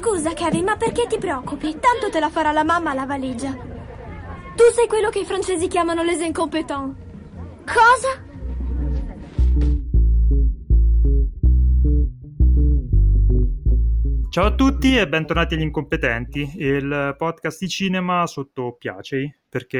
[0.00, 1.76] Scusa, Kevin, ma perché ti preoccupi?
[1.78, 3.50] Tanto te la farà la mamma la valigia.
[3.50, 6.96] Tu sei quello che i francesi chiamano les incompetents.
[7.66, 8.28] Cosa?
[14.30, 19.78] Ciao a tutti e bentornati agli Incompetenti, il podcast di cinema sotto Piacei, perché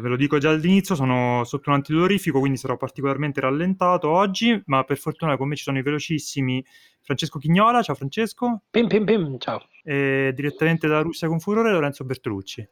[0.00, 4.82] ve lo dico già all'inizio, sono sotto un antidolorifico, quindi sarò particolarmente rallentato oggi, ma
[4.82, 6.64] per fortuna con me ci sono i velocissimi
[7.02, 8.62] Francesco Chignola, ciao Francesco.
[8.70, 9.62] Pim pim pim, ciao.
[9.82, 12.68] E direttamente da Russia con furore Lorenzo Bertolucci.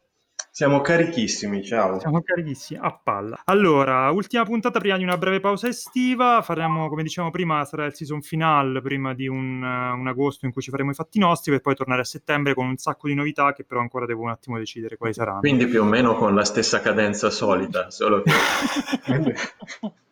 [0.51, 2.01] Siamo carichissimi, ciao.
[2.01, 3.41] Siamo carichissimi, a palla.
[3.45, 7.95] Allora, ultima puntata prima di una breve pausa estiva, faremo, come dicevamo prima, sarà il
[7.95, 11.60] season final prima di un, un, agosto in cui ci faremo i fatti nostri per
[11.60, 14.59] poi tornare a settembre con un sacco di novità che però ancora devo un attimo
[14.59, 15.40] decidere quali saranno.
[15.40, 18.32] Quindi più o meno con la stessa cadenza solita, solo che...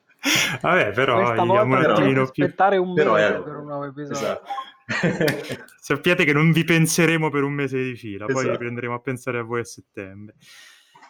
[0.61, 2.45] Vabbè, però Questa volta un attimino più...
[2.45, 3.43] aspettare un mese è...
[3.43, 4.17] per un nuovo episodio.
[4.17, 4.51] Esatto.
[5.81, 8.41] Sappiate che non vi penseremo per un mese di fila, esatto.
[8.41, 10.35] poi riprenderemo a pensare a voi a settembre.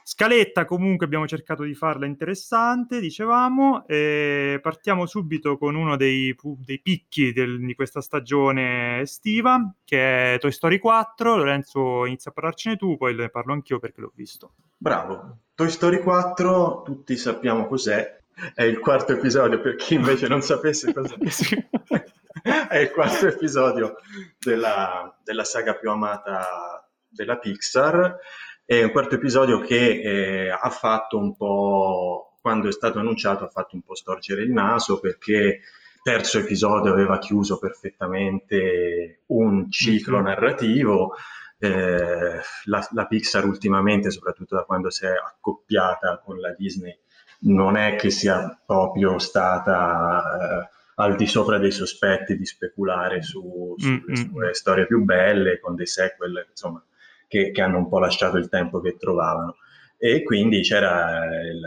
[0.08, 6.32] Scaletta comunque abbiamo cercato di farla interessante, dicevamo, e partiamo subito con uno dei,
[6.64, 11.36] dei picchi del, di questa stagione estiva, che è Toy Story 4.
[11.36, 14.52] Lorenzo inizia a parlarcene tu, poi ne parlo anch'io perché l'ho visto.
[14.76, 18.20] Bravo, Toy Story 4, tutti sappiamo cos'è,
[18.54, 21.16] è il quarto episodio per chi invece non sapesse cos'è.
[22.68, 23.96] è il quarto episodio
[24.38, 28.18] della, della, saga più amata della Pixar.
[28.64, 33.48] È un quarto episodio che eh, ha fatto un po', quando è stato annunciato, ha
[33.48, 40.20] fatto un po' storcere il naso perché il terzo episodio aveva chiuso perfettamente un ciclo
[40.20, 41.14] narrativo.
[41.58, 46.96] Eh, la, la Pixar ultimamente, soprattutto da quando si è accoppiata con la Disney,
[47.40, 53.74] non è che sia proprio stata eh, al di sopra dei sospetti di speculare su,
[53.76, 54.14] sulle Mm-mm.
[54.14, 56.82] sue storie più belle, con dei sequel insomma,
[57.28, 59.56] che, che, hanno un po' lasciato il tempo che trovavano.
[59.98, 61.62] E quindi c'era il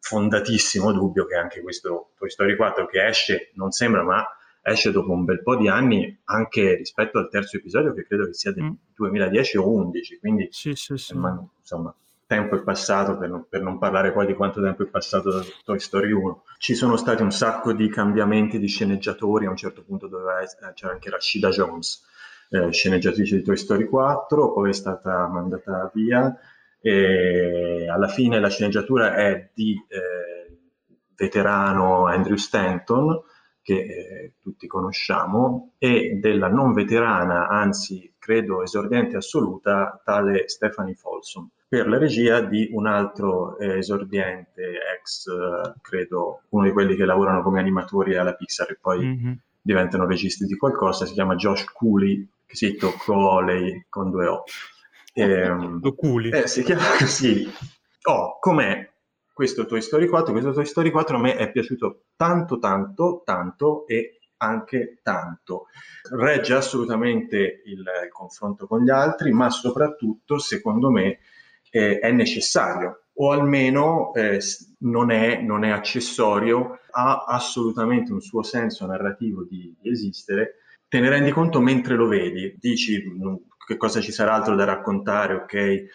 [0.00, 4.26] fondatissimo dubbio che anche questo Toy Story 4 che esce, non sembra, ma
[4.62, 8.34] esce dopo un bel po' di anni anche rispetto al terzo episodio che credo che
[8.34, 8.72] sia del Mm.
[8.94, 11.16] 2010 o 11, quindi Sì, sì, sì.
[11.16, 11.94] ma, insomma
[12.26, 15.42] tempo è passato, per non, per non, parlare poi di quanto tempo è passato da
[15.64, 16.44] Toy Story 1.
[16.58, 20.08] Ci sono stati un sacco di cambiamenti di sceneggiatori, a un certo punto
[20.38, 22.04] essere, c'era anche Rashida Jones,
[22.50, 26.36] eh, sceneggiatrice di Toy Story 4, poi è stata mandata via
[26.80, 30.58] e alla fine la sceneggiatura è di eh,
[31.16, 33.22] veterano Andrew Stanton,
[33.64, 41.48] che eh, tutti conosciamo, e della non veterana, anzi credo esordiente assoluta, tale Stephanie Folsom
[41.74, 47.04] per la regia di un altro eh, esordiente ex, eh, credo, uno di quelli che
[47.04, 49.32] lavorano come animatori alla Pixar e poi mm-hmm.
[49.60, 54.44] diventano registi di qualcosa, si chiama Josh Cooley, che si Coley con due O.
[55.16, 56.30] Ehm, Cooley.
[56.32, 57.48] Eh, si chiama così.
[58.02, 58.88] Oh, com'è
[59.34, 60.32] questo Toy Story 4?
[60.32, 65.66] Questo Toy Story 4 a me è piaciuto tanto, tanto, tanto e anche tanto.
[66.10, 71.18] Regge assolutamente il, il confronto con gli altri, ma soprattutto, secondo me,
[71.70, 74.40] eh, è necessario o almeno eh,
[74.78, 80.58] non, è, non, è, accessorio, ha assolutamente un suo senso narrativo di, di, esistere,
[80.88, 83.02] te ne rendi conto mentre lo vedi, dici
[83.66, 85.88] che cosa ci sarà altro da raccontare, ok, eh,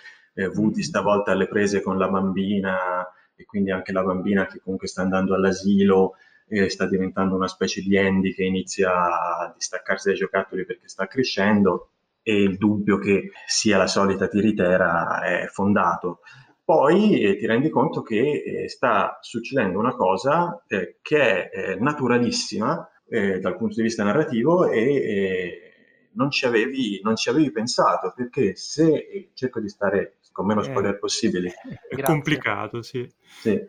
[0.47, 3.05] Woody stavolta alle prese con la bambina
[3.39, 7.81] e quindi anche la bambina che comunque sta andando all'asilo e sta diventando una specie
[7.81, 11.91] di Andy che inizia a distaccarsi dai giocattoli perché sta crescendo,
[12.21, 16.19] e il dubbio che sia la solita tiritera è fondato.
[16.63, 22.87] Poi eh, ti rendi conto che eh, sta succedendo una cosa eh, che è naturalissima
[23.07, 25.68] eh, dal punto di vista narrativo e
[26.13, 30.97] non ci, avevi, non, ci avevi, pensato, perché se cerco di stare con meno spoiler
[30.97, 31.47] possibili.
[31.51, 32.03] È Grazie.
[32.03, 33.07] complicato, sì.
[33.41, 33.59] sì.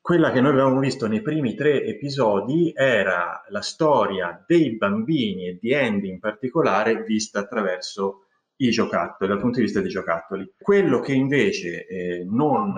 [0.00, 5.58] Quella che noi avevamo visto nei primi tre episodi era la storia dei bambini e
[5.58, 8.26] di Andy in particolare vista attraverso
[8.56, 10.54] i giocattoli, dal punto di vista dei giocattoli.
[10.58, 12.74] Quello che invece eh, non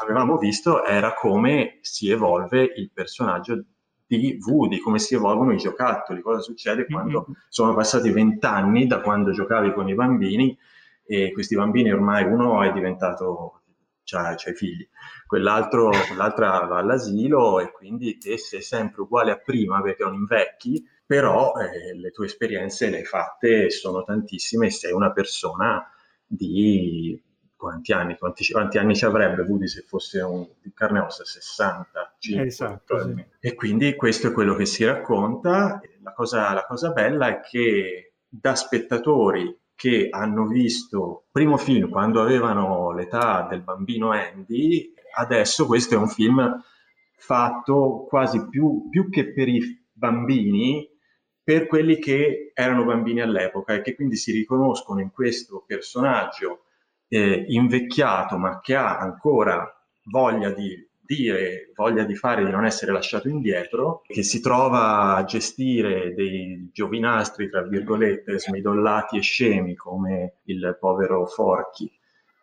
[0.00, 3.64] avevamo visto era come si evolve il personaggio
[4.18, 7.40] di Woody, come si evolvono i giocattoli, cosa succede quando mm-hmm.
[7.48, 10.56] sono passati vent'anni da quando giocavi con i bambini
[11.04, 13.62] e questi bambini ormai uno è diventato
[14.04, 14.86] c'ha i figli,
[15.26, 20.84] quell'altro, quell'altra va all'asilo e quindi te sei sempre uguale a prima perché non invecchi,
[21.06, 25.88] però eh, le tue esperienze le hai fatte sono tantissime e sei una persona
[26.26, 27.20] di
[27.62, 31.24] quanti anni, quanti, quanti anni ci avrebbe Woody se fosse un, di carne e ossa?
[31.24, 33.24] 60, 50, esatto, sì.
[33.38, 35.80] E quindi questo è quello che si racconta.
[36.02, 41.88] La cosa, la cosa bella è che da spettatori che hanno visto il primo film
[41.88, 46.60] quando avevano l'età del bambino Andy, adesso questo è un film
[47.16, 50.84] fatto quasi più, più che per i bambini,
[51.40, 56.64] per quelli che erano bambini all'epoca e che quindi si riconoscono in questo personaggio
[57.12, 59.70] eh, invecchiato ma che ha ancora
[60.04, 60.74] voglia di
[61.04, 66.70] dire, voglia di fare, di non essere lasciato indietro, che si trova a gestire dei
[66.72, 71.92] giovinastri, tra virgolette, smidollati e scemi come il povero Forchi,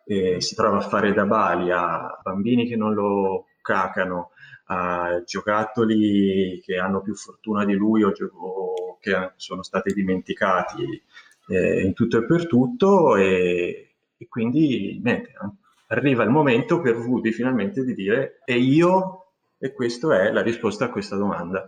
[0.04, 4.30] e si trova a fare da bali a bambini che non lo cacano,
[4.66, 11.02] a giocattoli che hanno più fortuna di lui o, o che sono stati dimenticati
[11.48, 13.89] eh, in tutto e per tutto e,
[14.20, 15.32] e quindi niente,
[15.86, 20.84] arriva il momento per Woody finalmente di dire e io e questa è la risposta
[20.84, 21.66] a questa domanda.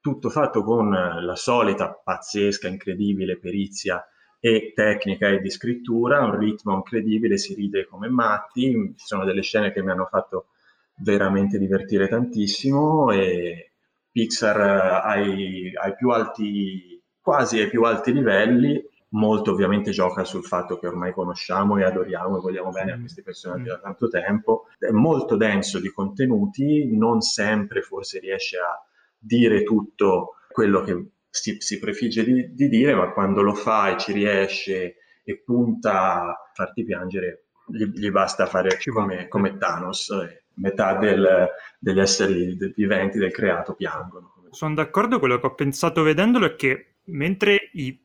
[0.00, 4.06] Tutto fatto con la solita pazzesca, incredibile perizia
[4.38, 9.40] e tecnica e di scrittura, un ritmo incredibile, si ride come matti, ci sono delle
[9.40, 10.48] scene che mi hanno fatto
[10.96, 13.70] veramente divertire tantissimo e
[14.10, 14.60] Pixar
[15.04, 18.80] ai, ai più alti, quasi ai più alti livelli,
[19.14, 23.22] molto ovviamente gioca sul fatto che ormai conosciamo e adoriamo e vogliamo bene a questi
[23.22, 28.82] personaggi da tanto tempo, è molto denso di contenuti, non sempre forse riesce a
[29.16, 33.98] dire tutto quello che si, si prefigge di, di, dire, ma quando lo fa e
[33.98, 40.12] ci riesce e punta a farti piangere, gli, gli basta fare come, come Thanos.
[40.56, 41.48] Metà del,
[41.80, 44.34] degli esseri del viventi, del creato, piangono.
[44.50, 48.03] Sono d'accordo, quello che ho pensato vedendolo è che mentre i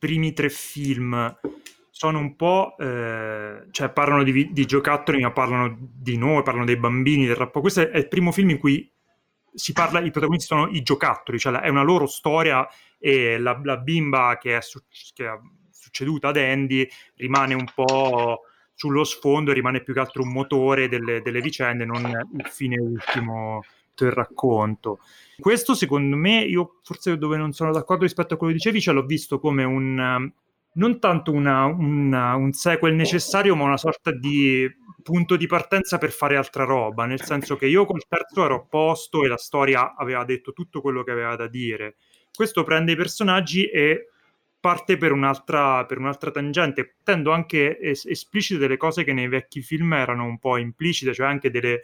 [0.00, 1.38] primi tre film
[1.90, 6.78] sono un po', eh, cioè parlano di, di, giocattoli, ma parlano di noi, parlano dei
[6.78, 7.60] bambini, del rapporto.
[7.60, 8.90] Questo è il primo film in cui
[9.52, 12.66] si parla, i protagonisti sono i giocattoli, cioè è una loro storia
[12.98, 14.80] e la, la bimba che è, su,
[15.12, 15.38] che è
[15.70, 21.20] succeduta ad Andy rimane un po' sullo sfondo rimane più che altro un motore delle,
[21.20, 22.00] delle vicende, non
[22.38, 23.62] il fine ultimo
[23.94, 25.00] del racconto.
[25.40, 28.92] Questo secondo me, io forse dove non sono d'accordo rispetto a quello che dicevi, ce
[28.92, 30.30] l'ho visto come un
[30.72, 34.70] non tanto una, una, un sequel necessario, ma una sorta di
[35.02, 38.64] punto di partenza per fare altra roba, nel senso che io col terzo ero a
[38.68, 41.96] posto e la storia aveva detto tutto quello che aveva da dire.
[42.32, 44.10] Questo prende i personaggi e
[44.60, 49.62] parte per un'altra, per un'altra tangente, tendo anche es- esplicite delle cose che nei vecchi
[49.62, 51.80] film erano un po' implicite, cioè anche delle,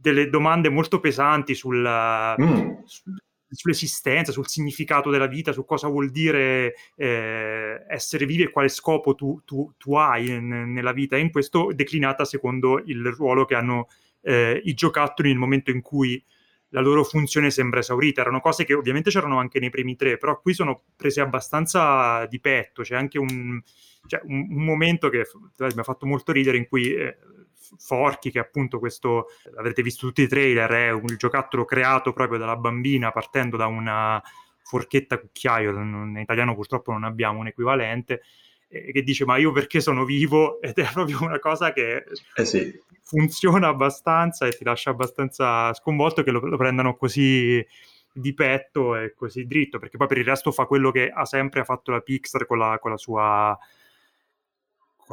[0.00, 2.70] delle domande molto pesanti sulla, mm.
[2.84, 3.02] su,
[3.50, 9.14] sull'esistenza, sul significato della vita, su cosa vuol dire eh, essere vivi e quale scopo
[9.14, 13.54] tu, tu, tu hai n- nella vita, e in questo declinata secondo il ruolo che
[13.54, 13.88] hanno
[14.22, 16.22] eh, i giocattoli nel momento in cui
[16.70, 18.20] la loro funzione sembra esaurita.
[18.20, 22.40] Erano cose che ovviamente c'erano anche nei primi tre, però qui sono prese abbastanza di
[22.40, 22.82] petto.
[22.82, 23.60] C'è anche un,
[24.06, 25.24] cioè, un, un momento che
[25.56, 27.16] mi ha fatto molto ridere in cui eh,
[27.76, 29.26] Forchi, che appunto questo,
[29.56, 34.22] avrete visto tutti i trailer, è un giocattolo creato proprio dalla bambina partendo da una
[34.62, 38.22] forchetta cucchiaio, in italiano purtroppo non abbiamo un equivalente,
[38.68, 42.04] che dice ma io perché sono vivo ed è proprio una cosa che
[42.34, 42.78] eh sì.
[43.02, 47.64] funziona abbastanza e ti lascia abbastanza sconvolto che lo, lo, prendano così
[48.12, 51.64] di petto e così dritto perché poi per il resto fa quello che ha sempre
[51.64, 53.58] fatto la Pixar con la, con la sua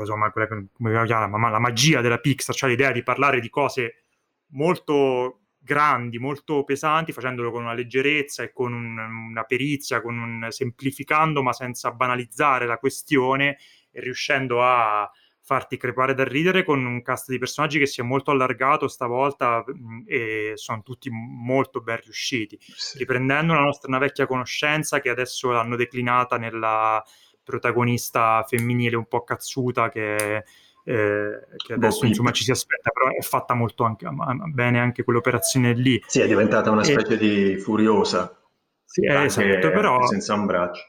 [0.02, 4.04] insomma, quella, come la chiama, la magia della Pixar, cioè l'idea di parlare di cose
[4.50, 10.48] molto grandi, molto pesanti, facendolo con una leggerezza e con un, una perizia, con un,
[10.52, 13.58] semplificando ma senza banalizzare la questione
[13.92, 15.10] e riuscendo a
[15.42, 19.64] farti crepare dal ridere con un cast di personaggi che si è molto allargato stavolta
[19.66, 22.98] mh, e sono tutti molto ben riusciti, sì.
[22.98, 27.04] riprendendo la nostra una vecchia conoscenza che adesso l'hanno declinata nella
[27.46, 30.44] protagonista femminile un po' cazzuta che
[30.88, 34.08] eh, che adesso boh, insomma ci si aspetta, però è fatta molto anche,
[34.52, 36.02] bene anche quell'operazione lì.
[36.06, 37.18] Sì, è diventata una specie e...
[37.18, 38.40] di furiosa.
[38.84, 40.06] Sì, è esatto, però...
[40.06, 40.84] Senza un braccio.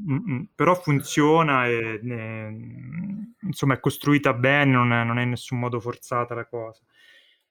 [0.00, 5.58] Mm-mm, però funziona e ne, insomma è costruita bene, non è, non è, in nessun
[5.58, 6.82] modo forzata la cosa.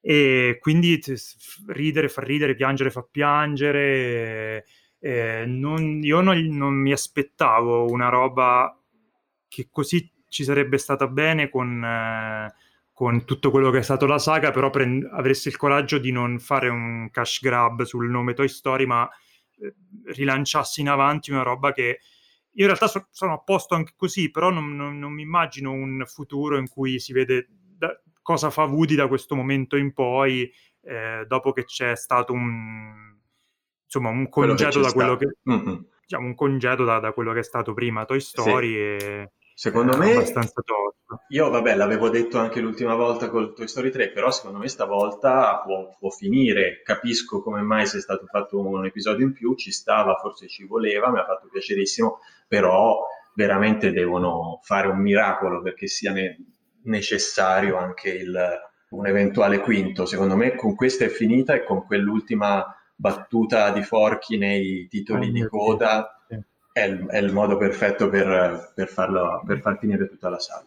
[0.01, 1.01] E quindi
[1.67, 3.81] ridere fa ridere, piangere fa piangere.
[3.81, 4.65] E,
[4.99, 8.77] non, io non, non mi aspettavo una roba
[9.47, 12.53] che così ci sarebbe stata bene con, eh,
[12.93, 16.39] con tutto quello che è stato la saga, però prend- avresti il coraggio di non
[16.39, 19.07] fare un cash grab sul nome Toy Story, ma
[19.59, 19.73] eh,
[20.13, 21.99] rilanciassi in avanti una roba che
[22.51, 25.71] io in realtà so- sono a posto anche così, però non, non, non, mi immagino
[25.71, 30.51] un futuro in cui si vede da- cosa fa Woody da questo momento in poi,
[30.81, 33.06] eh, dopo che c'è stato un,
[33.87, 35.37] insomma, un congedo da quello che...
[35.49, 35.75] Mm-hmm
[36.07, 38.77] diciamo, un congedo da, da, quello che è stato prima Toy Story sì.
[38.77, 41.23] e secondo me abbastanza tosto.
[41.29, 45.61] Io vabbè, l'avevo detto anche l'ultima volta con Toy Story 3, però secondo me stavolta
[45.65, 46.81] può, può finire.
[46.81, 51.11] Capisco come mai sia stato fatto un episodio in più, ci stava, forse ci voleva,
[51.11, 56.37] mi ha fatto piacerissimo, però veramente devono fare un miracolo perché sia ne-
[56.83, 60.05] necessario anche il, un eventuale quinto.
[60.05, 62.65] Secondo me con questa è finita e con quell'ultima
[62.97, 66.37] battuta di Forchi nei titoli oh, di coda sì.
[66.71, 70.65] è, il, è, il, modo perfetto per, per, farlo, per far finire tutta la saga.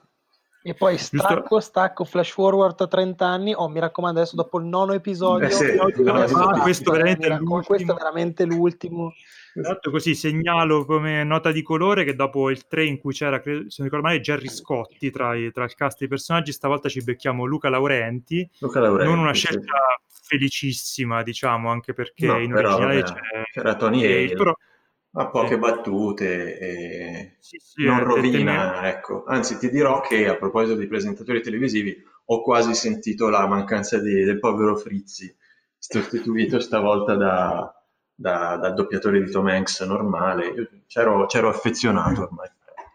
[0.62, 1.60] E poi stacco, Giusto.
[1.60, 3.54] stacco, flash forward a 30 anni.
[3.54, 7.92] Oh, mi raccomando, adesso dopo il nono episodio, eh sì, no, ah, questo, veramente questo,
[7.92, 9.12] è veramente l'ultimo.
[9.54, 13.50] Esatto, così segnalo come nota di colore che dopo il 3 in cui c'era, se
[13.50, 17.46] non ricordo male, Jerry Scotti tra, i, tra il cast dei personaggi, stavolta ci becchiamo
[17.46, 18.48] Luca Laurenti.
[18.58, 19.74] Luca Laurenti non una scelta
[20.06, 20.09] sì.
[20.30, 23.14] Felicissima, diciamo, anche perché no, in originale c'è,
[23.52, 24.34] c'era Tony Hale.
[24.34, 24.54] Però,
[25.14, 29.24] ha poche battute e sì, sì, non rovina, ecco.
[29.26, 31.96] Anzi, ti dirò che a proposito di presentatori televisivi,
[32.26, 35.34] ho quasi sentito la mancanza di, del povero Frizzi,
[35.76, 37.74] sostituito stavolta da,
[38.14, 40.46] da, dal doppiatore di Tom Hanks normale.
[40.46, 42.48] Io c'ero, c'ero affezionato ormai.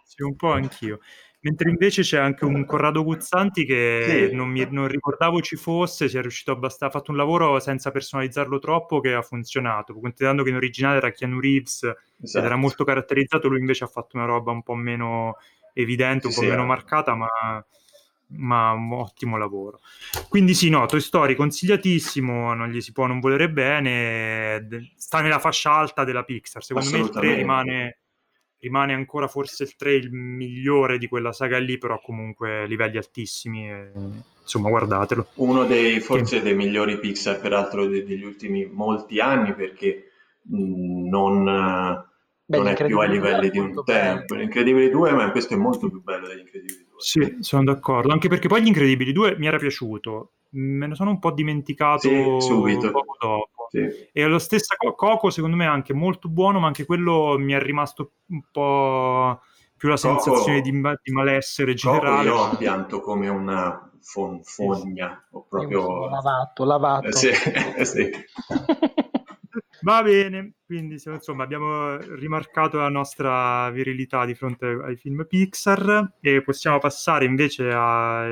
[0.06, 1.00] Sì, un po' anch'io.
[1.46, 4.36] Mentre invece c'è anche un Corrado Guzzanti che sì.
[4.36, 7.92] non, mi, non, ricordavo ci fosse, si è riuscito abbastanza, ha fatto un lavoro senza
[7.92, 12.40] personalizzarlo troppo che ha funzionato, considerando che in originale era Keanu Reeves esatto.
[12.40, 15.38] ed era molto caratterizzato, lui invece ha fatto una roba un po' meno
[15.74, 16.68] evidente, un sì, po' sì, meno eh.
[16.68, 17.28] marcata, ma,
[18.30, 19.82] ma un ottimo lavoro.
[20.28, 25.38] Quindi sì, no, Toy Story consigliatissimo, non gli si può non volere bene, sta nella
[25.38, 27.98] fascia alta della Pixar, secondo me il 3 rimane
[28.66, 33.70] rimane ancora forse il 3 il migliore di quella saga lì, però comunque livelli altissimi.
[33.70, 33.92] E,
[34.42, 35.28] insomma, guardatelo.
[35.36, 41.44] Uno dei forse dei migliori Pixar, peraltro, degli ultimi molti anni, perché mh, non,
[42.46, 44.34] Beh, non è più ai livelli di un tempo.
[44.34, 47.02] L'incredibile 2, ma questo è molto più bello degli Incredibili 2.
[47.02, 48.12] Sì, sono d'accordo.
[48.12, 50.32] Anche perché poi gli Incredibili 2 mi era piaciuto.
[50.56, 52.90] Me ne sono un po' dimenticato sì, subito.
[52.90, 53.55] poco dopo.
[53.76, 54.10] Sì.
[54.14, 57.60] E lo stesso Coco, secondo me, è anche molto buono, ma anche quello mi è
[57.60, 59.42] rimasto un po'
[59.76, 62.30] più la sensazione di, di, malessere generale.
[62.30, 66.10] Coco io ho pianto come una fon- fogna, ho proprio...
[66.10, 67.08] Lavato, lavato.
[67.08, 67.32] Eh, sì,
[67.84, 68.10] sì.
[69.82, 76.42] Va bene, quindi insomma abbiamo rimarcato la nostra virilità di fronte ai film Pixar e
[76.42, 78.26] possiamo passare invece a...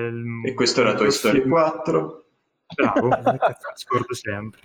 [0.44, 2.26] E questo era Toy Story 4.
[2.74, 3.10] Bravo,
[3.76, 4.62] scordo sempre.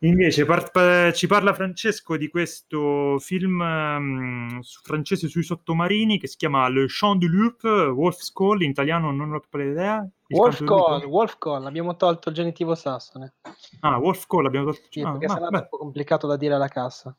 [0.00, 6.68] Invece par- ci parla Francesco di questo film um, francese sui sottomarini che si chiama
[6.68, 10.06] Le Chant du Loup, Wolf's Call, in italiano non ho più idea.
[10.28, 13.36] Wolf Call, Wolf Call, abbiamo tolto il genitivo sassone.
[13.80, 14.82] Ah, Wolf Call abbiamo tolto...
[14.90, 17.16] Sì, ah, perché sennò è troppo complicato da dire alla cassa.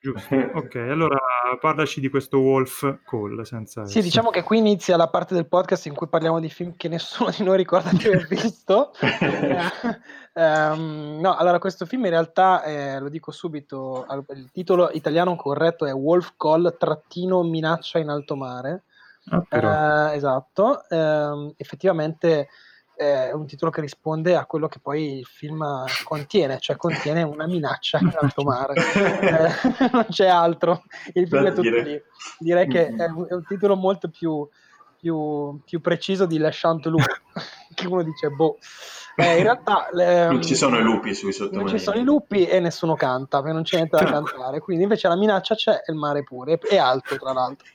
[0.00, 1.18] Giusto, ok, allora
[1.60, 3.42] parlaci di questo Wolf Call.
[3.42, 6.74] Senza sì, diciamo che qui inizia la parte del podcast in cui parliamo di film
[6.76, 8.92] che nessuno di noi ricorda di aver visto.
[10.34, 15.84] um, no, allora questo film in realtà, eh, lo dico subito, il titolo italiano corretto
[15.84, 18.84] è Wolf Call trattino minaccia in alto mare.
[19.30, 22.48] Ah, uh, esatto, uh, effettivamente
[22.98, 25.64] è un titolo che risponde a quello che poi il film
[26.02, 28.74] contiene, cioè contiene una minaccia in alto mare.
[28.74, 32.02] eh, non c'è altro, il film è tutto lì.
[32.40, 34.46] Direi che è un, è un titolo molto più,
[34.98, 37.22] più, più, preciso di Le Chant Loup,
[37.72, 38.58] che uno dice, boh.
[39.14, 41.70] Eh, in realtà le, non ci sono i lupi sui sottomarini.
[41.70, 44.58] Non ci sono i lupi e nessuno canta, perché non c'è niente da cantare.
[44.58, 47.66] Quindi invece la minaccia c'è e il mare pure, e alto tra l'altro.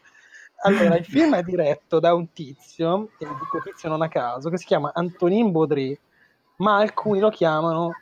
[0.63, 4.57] Allora, il film è diretto da un tizio, che dico tizio non a caso, che
[4.57, 5.97] si chiama Antonin Baudry,
[6.57, 7.93] ma alcuni lo chiamano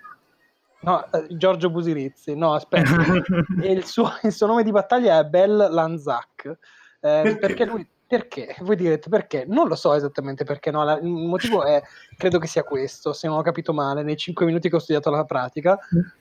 [0.82, 2.96] No, eh, Giorgio Busirizzi, no, aspetta.
[3.64, 6.46] il, suo, il, suo, nome di battaglia è Bel Lanzac.
[6.46, 6.58] Eh,
[7.00, 7.38] perché?
[7.38, 7.66] perché?
[7.66, 7.88] lui.
[8.12, 8.58] Perché?
[8.60, 9.46] Voi direte perché?
[9.48, 10.84] Non lo so esattamente perché, no.
[10.84, 11.82] La, il motivo è,
[12.18, 15.10] credo che sia questo, se non ho capito male, nei cinque minuti che ho studiato
[15.10, 15.80] la pratica.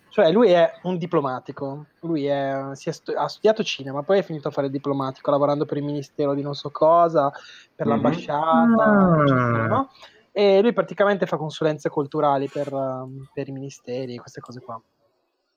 [0.09, 4.51] Cioè, lui è un diplomatico, lui è, stu- ha studiato cinema, poi è finito a
[4.53, 7.29] fare il diplomatico, lavorando per il ministero di non so cosa,
[7.75, 8.01] per mm-hmm.
[8.01, 9.23] l'ambasciata, ah.
[9.23, 9.91] eccetera, no?
[10.31, 12.71] E lui praticamente fa consulenze culturali per,
[13.35, 14.81] per i ministeri, queste cose qua.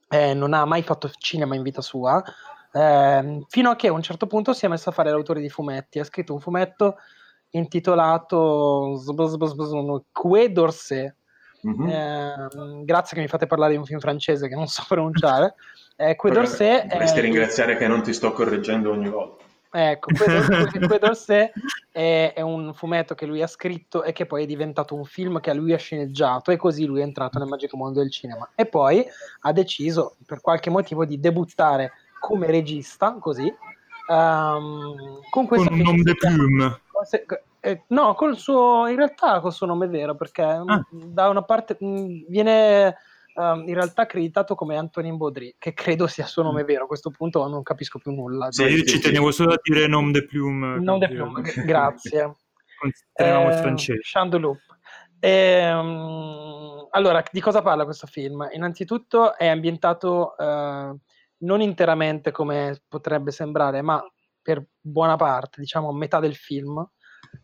[0.10, 2.24] Eh, non ha mai fatto cinema in vita sua,
[2.74, 5.50] eh, fino a che a un certo punto si è messo a fare l'autore di
[5.50, 6.00] fumetti.
[6.00, 6.98] Ha scritto un fumetto
[7.52, 9.00] intitolato
[10.12, 11.14] Que d'Orsay,
[11.66, 11.90] Mm-hmm.
[11.90, 15.56] Eh, grazie che mi fate parlare di un film francese che non so pronunciare.
[15.96, 19.44] Eh, Quai d'Orsay Dovresti ringraziare che non ti sto correggendo ogni volta.
[19.76, 21.52] Ecco, Quai d'Orsay
[21.92, 25.40] è, è, un fumetto che lui ha scritto e che poi è diventato un film
[25.40, 28.52] che lui ha sceneggiato e così lui è entrato nel magico mondo del cinema.
[28.56, 29.06] E poi
[29.42, 31.92] ha deciso, per qualche motivo, di debuttare
[32.24, 33.54] come regista, così,
[34.08, 36.82] um, con questo con un nome de plume.
[37.60, 40.86] Eh, no, col suo, in realtà col suo nome vero, perché ah.
[40.90, 42.96] da una parte mh, viene
[43.36, 46.66] um, in realtà accreditato come Antonin Baudry, che credo sia il suo nome mm.
[46.66, 48.50] vero, a questo punto non capisco più nulla.
[48.52, 50.80] Sì, io ci tenevo solo a dire nom de plume.
[50.80, 52.36] Nom de plume, grazie.
[52.80, 54.00] Consideriamo eh, il francese.
[54.02, 54.62] Chandeloup.
[55.20, 58.48] Ehm, allora, di cosa parla questo film?
[58.54, 60.96] Innanzitutto è ambientato eh,
[61.44, 64.04] non interamente come potrebbe sembrare, ma
[64.42, 66.86] per buona parte, diciamo metà del film,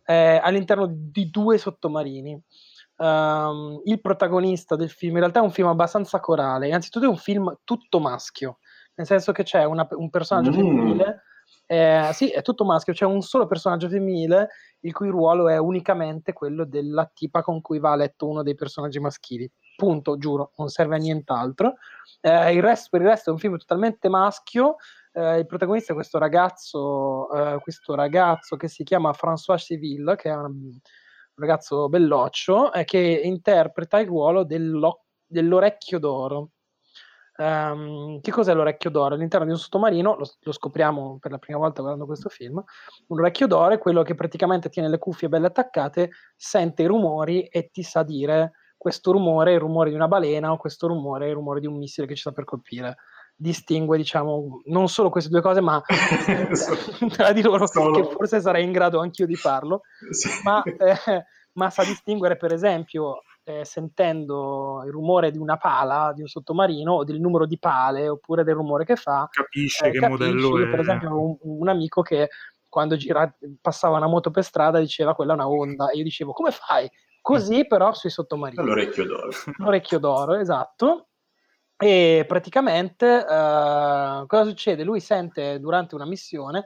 [0.06, 2.42] eh, all'interno di due sottomarini.
[2.98, 6.68] Um, il protagonista del film in realtà è un film abbastanza corale.
[6.68, 8.60] Innanzitutto è un film tutto maschio,
[8.96, 10.54] nel senso che c'è una, un personaggio mm.
[10.54, 11.24] femminile.
[11.66, 14.50] Eh, sì, è tutto maschio, c'è un solo personaggio femminile
[14.82, 18.56] il cui ruolo è unicamente quello della tipa con cui va a letto uno dei
[18.56, 19.50] personaggi maschili.
[19.80, 21.76] Punto, giuro, non serve a nient'altro.
[22.20, 24.76] Eh, il resto, per il resto è un film totalmente maschio.
[25.14, 30.30] Eh, il protagonista è questo ragazzo, eh, questo ragazzo che si chiama François Civil, che
[30.30, 30.78] è un,
[31.36, 36.50] ragazzo belloccio, eh, che interpreta il ruolo dell'orecchio d'oro.
[37.38, 39.16] Um, che cos'è l'orecchio d'oro?
[39.16, 42.62] All'interno di un sottomarino, lo, lo, scopriamo per la prima volta guardando questo film,
[43.08, 47.46] un orecchio d'oro è quello che praticamente tiene le cuffie belle attaccate, sente i rumori
[47.46, 51.26] e ti sa dire questo rumore è il rumore di una balena o questo rumore
[51.26, 52.96] è il rumore di un missile che ci sta per colpire.
[53.36, 55.82] Distingue, diciamo, non solo queste due cose, ma
[57.12, 57.92] tra di loro, solo...
[57.92, 60.30] che forse sarei in grado anch'io di farlo, sì.
[60.44, 66.22] ma, eh, ma sa distinguere, per esempio, eh, sentendo il rumore di una pala di
[66.22, 70.00] un sottomarino o del numero di pale oppure del rumore che fa capisce eh, che
[70.00, 72.30] capisci, modello è per esempio un, un, amico che
[72.68, 76.32] quando gira, passava una moto per strada diceva quella è una onda e io dicevo
[76.32, 76.88] come fai?
[77.22, 78.64] Così però sui sottomarini.
[78.64, 79.30] L'orecchio d'oro.
[79.58, 81.08] L'orecchio d'oro esatto.
[81.78, 84.84] E praticamente uh, cosa succede?
[84.84, 86.66] Lui sente durante una missione,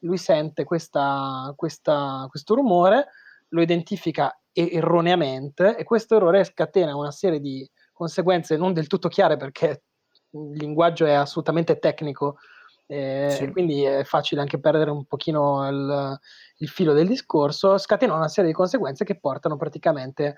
[0.00, 3.08] lui sente questa, questa, questo rumore,
[3.48, 9.36] lo identifica erroneamente e questo errore scatena una serie di conseguenze non del tutto chiare
[9.36, 9.82] perché
[10.30, 12.38] il linguaggio è assolutamente tecnico
[12.86, 13.50] eh, sì.
[13.50, 16.18] quindi è facile anche perdere un pochino il,
[16.58, 20.36] il, filo del discorso, scatena una serie di conseguenze che portano praticamente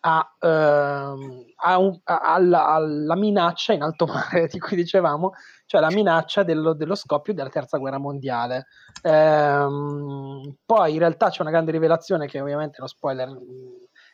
[0.00, 5.32] a, ehm, a un, a, alla, alla, minaccia in alto mare di cui dicevamo,
[5.66, 8.66] cioè la minaccia dello, dello scoppio della terza guerra mondiale.
[9.02, 13.28] Ehm, poi in realtà c'è una grande rivelazione che ovviamente lo spoiler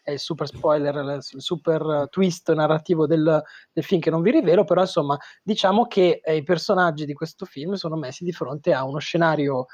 [0.04, 4.64] è il super spoiler, il super twist narrativo del, del, film che non vi rivelo,
[4.64, 8.84] però insomma diciamo che eh, i personaggi di questo film sono messi di fronte a
[8.84, 9.66] uno scenario,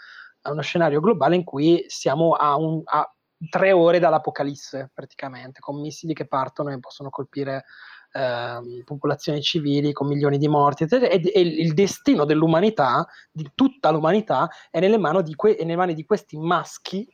[0.43, 3.12] a uno scenario globale in cui siamo a, un, a
[3.51, 7.64] tre ore dall'apocalisse praticamente, con missili che partono e possono colpire
[8.12, 14.49] eh, popolazioni civili con milioni di morti, e, e, il destino dell'umanità, di tutta l'umanità,
[14.71, 17.05] è nelle mani di, que- nelle mani di questi maschi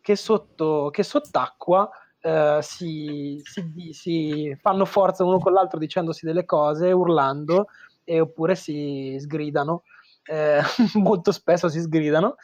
[0.00, 1.90] che, sotto, che sott'acqua
[2.24, 7.68] eh, si, si, si, fanno forza uno con l'altro dicendosi delle cose, urlando,
[8.02, 9.82] e oppure si sgridano.
[10.24, 10.60] Eh,
[10.94, 12.36] molto spesso si sgridano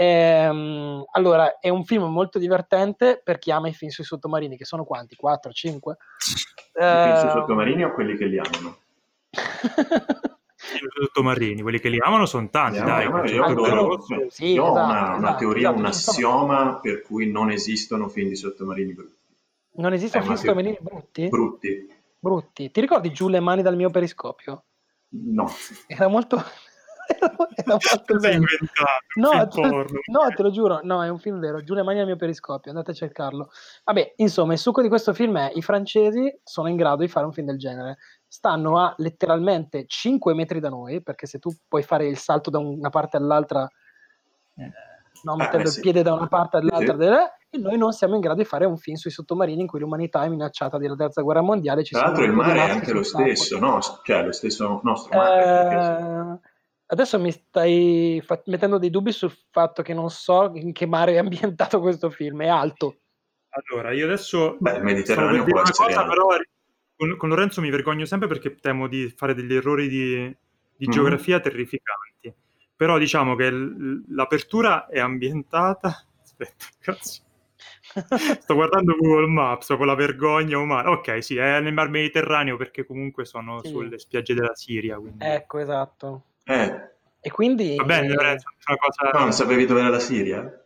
[0.00, 4.64] Ehm, allora, è un film molto divertente per chi ama i film sui sottomarini, che
[4.64, 5.16] sono quanti?
[5.16, 5.96] 4, 5?
[6.74, 8.76] I film sui sottomarini o quelli che li amano?
[9.30, 13.06] I sottomarini, quelli che li amano sono tanti, dai.
[13.06, 17.02] Amano, io, adoro, sì, io esatto, ho una, una esatto, teoria, esatto, un assioma per
[17.02, 19.17] cui non esistono film di sottomarini brutti.
[19.78, 21.28] Non esistono film di sottomarini brutti?
[21.28, 21.88] Brutti.
[22.18, 22.70] Brutti.
[22.70, 24.64] Ti ricordi giù le mani dal mio periscopio?
[25.10, 25.48] No.
[25.86, 26.42] Era molto
[27.54, 28.44] era fatto bene.
[29.14, 31.62] No, te, no, te lo giuro, no, è un film vero.
[31.62, 33.50] Giù le mani al mio periscopio, andate a cercarlo.
[33.84, 37.26] Vabbè, insomma, il succo di questo film è i francesi sono in grado di fare
[37.26, 37.98] un film del genere.
[38.26, 42.58] Stanno a letteralmente 5 metri da noi, perché se tu puoi fare il salto da
[42.58, 43.66] una parte all'altra,
[44.56, 44.70] eh,
[45.22, 46.98] no, mettendo ah, eh, il piede da una parte all'altra, sì.
[47.50, 50.24] E noi non siamo in grado di fare un film sui sottomarini in cui l'umanità
[50.24, 51.84] è minacciata dalla terza guerra mondiale.
[51.84, 53.80] Ci Tra l'altro il mare è anche lo stesso, no?
[54.02, 56.40] Cioè, lo stesso nostro mare.
[56.42, 56.56] Eh,
[56.90, 61.12] Adesso mi stai fa- mettendo dei dubbi sul fatto che non so in che mare
[61.12, 63.00] è ambientato questo film, è alto.
[63.50, 64.56] Allora, io adesso...
[64.58, 66.28] Beh, il Mediterraneo può una cosa, però
[66.96, 70.36] con, con, Lorenzo mi vergogno sempre perché temo di fare degli errori di,
[70.76, 72.32] di mm geografia terrificanti.
[72.74, 76.06] Però diciamo che l- l'apertura è ambientata...
[76.22, 77.26] Aspetta, cazzo.
[78.40, 80.90] Sto guardando Google Maps con la vergogna umana.
[80.90, 83.68] Ok, sì, è nel Mar Mediterraneo perché comunque sono sì.
[83.70, 84.98] sulle spiagge della Siria.
[84.98, 85.24] Quindi...
[85.24, 86.24] Ecco, esatto.
[86.44, 86.90] Eh.
[87.20, 87.76] E quindi...
[87.76, 89.10] Va bene, Lorenzo, una cosa...
[89.12, 90.62] No, non sapevi dove era la Siria?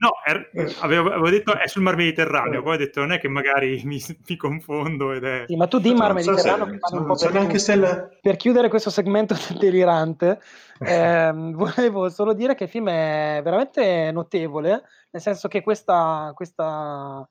[0.00, 3.26] No, er, avevo, avevo, detto è sul Mar Mediterraneo, poi ho detto non è che
[3.26, 5.44] magari mi, mi confondo ed è...
[5.48, 8.08] Sì, ma tu di Mar Mediterraneo so se, so, per, chiudere, la...
[8.20, 10.40] per chiudere questo segmento delirante,
[10.78, 17.28] eh, volevo solo dire che il film è veramente notevole, nel senso che questa, questa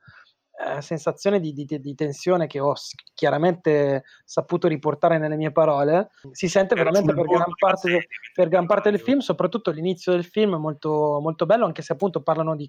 [0.59, 2.73] eh, sensazione di, di, di, tensione che ho
[3.13, 8.65] chiaramente saputo riportare nelle mie parole si sente Era veramente per gran, parte, per gran,
[8.65, 12.55] parte, del film, soprattutto l'inizio del film è molto, molto bello, anche se appunto parlano
[12.55, 12.67] di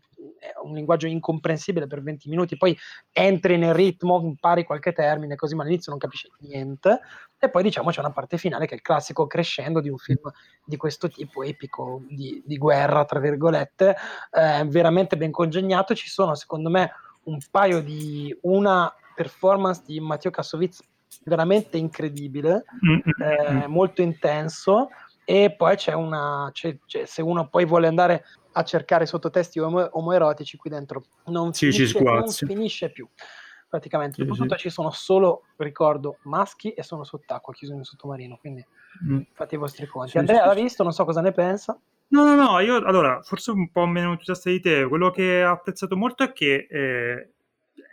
[0.65, 2.77] un linguaggio incomprensibile per 20 minuti, poi
[3.11, 7.01] entri nel ritmo, impari qualche termine, così ma all'inizio non capisci niente.
[7.41, 10.31] E poi diciamo c'è una parte finale che è il classico crescendo di un film
[10.65, 13.97] di questo tipo, epico, di, di guerra, tra virgolette,
[14.33, 15.95] eh, veramente ben congegnato.
[15.95, 16.91] Ci sono, secondo me,
[17.29, 20.81] un paio di una performance di Matteo Kassovitz
[21.25, 23.63] veramente incredibile, mm-hmm.
[23.63, 24.89] eh, molto intenso
[25.25, 29.91] e poi c'è una c'è, c'è, se uno poi vuole andare a cercare sottotesti omo-
[29.93, 33.07] omoerotici qui dentro non, sì, finisce, non finisce più
[33.69, 34.61] praticamente sì, soprattutto sì.
[34.63, 38.65] ci sono solo ricordo maschi e sono sott'acqua chiusi in sottomarino quindi
[39.05, 39.21] mm.
[39.35, 41.79] fate i vostri conti sì, Andrea l'ha visto non so cosa ne pensa
[42.11, 45.53] No, no, no, io allora, forse un po' meno entusiasta di te, quello che ho
[45.53, 47.33] apprezzato molto è che eh,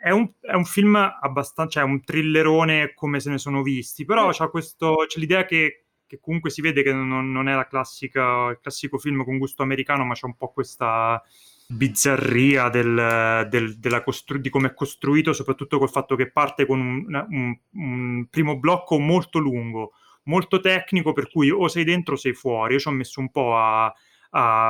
[0.02, 4.30] è, un, è, un, film abbastanza, cioè un thrillerone come se ne sono visti, però
[4.30, 8.48] c'è, questo, c'è l'idea che, che, comunque si vede che non, non è la classica,
[8.52, 11.22] il classico film con gusto americano, ma c'è un po' questa
[11.68, 16.80] bizzarria del, del, della costru- di come è costruito, soprattutto col fatto che parte con
[16.80, 19.92] un, un, un primo blocco molto lungo,
[20.26, 22.74] molto tecnico, per cui o sei dentro o sei fuori.
[22.74, 24.70] Io ci ho messo un po' a, a,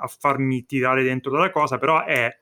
[0.00, 2.40] a farmi tirare dentro dalla cosa, però è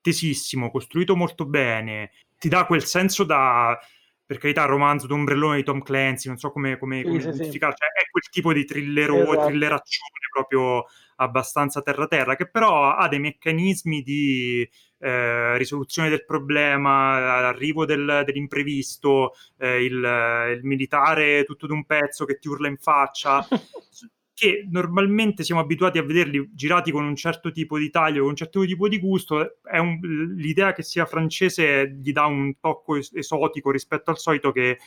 [0.00, 3.78] tesissimo, costruito molto bene, ti dà quel senso da,
[4.26, 7.78] per carità, romanzo d'ombrellone di Tom Clancy, non so come, come, come sì, identificare, sì.
[7.78, 9.46] Cioè, è quel tipo di thriller, esatto.
[9.46, 10.84] thrilleraccione proprio
[11.16, 14.68] abbastanza terra-terra, che però ha dei meccanismi di
[15.02, 22.38] eh, risoluzione del problema, l'arrivo del, dell'imprevisto, eh, il, il, militare tutto d'un pezzo che
[22.38, 23.44] ti urla in faccia,
[24.32, 28.36] che normalmente siamo abituati a vederli girati con un certo tipo di taglio, con un
[28.36, 29.98] certo tipo di gusto, un,
[30.36, 34.78] l'idea che sia francese gli dà un tocco es- esotico rispetto al solito che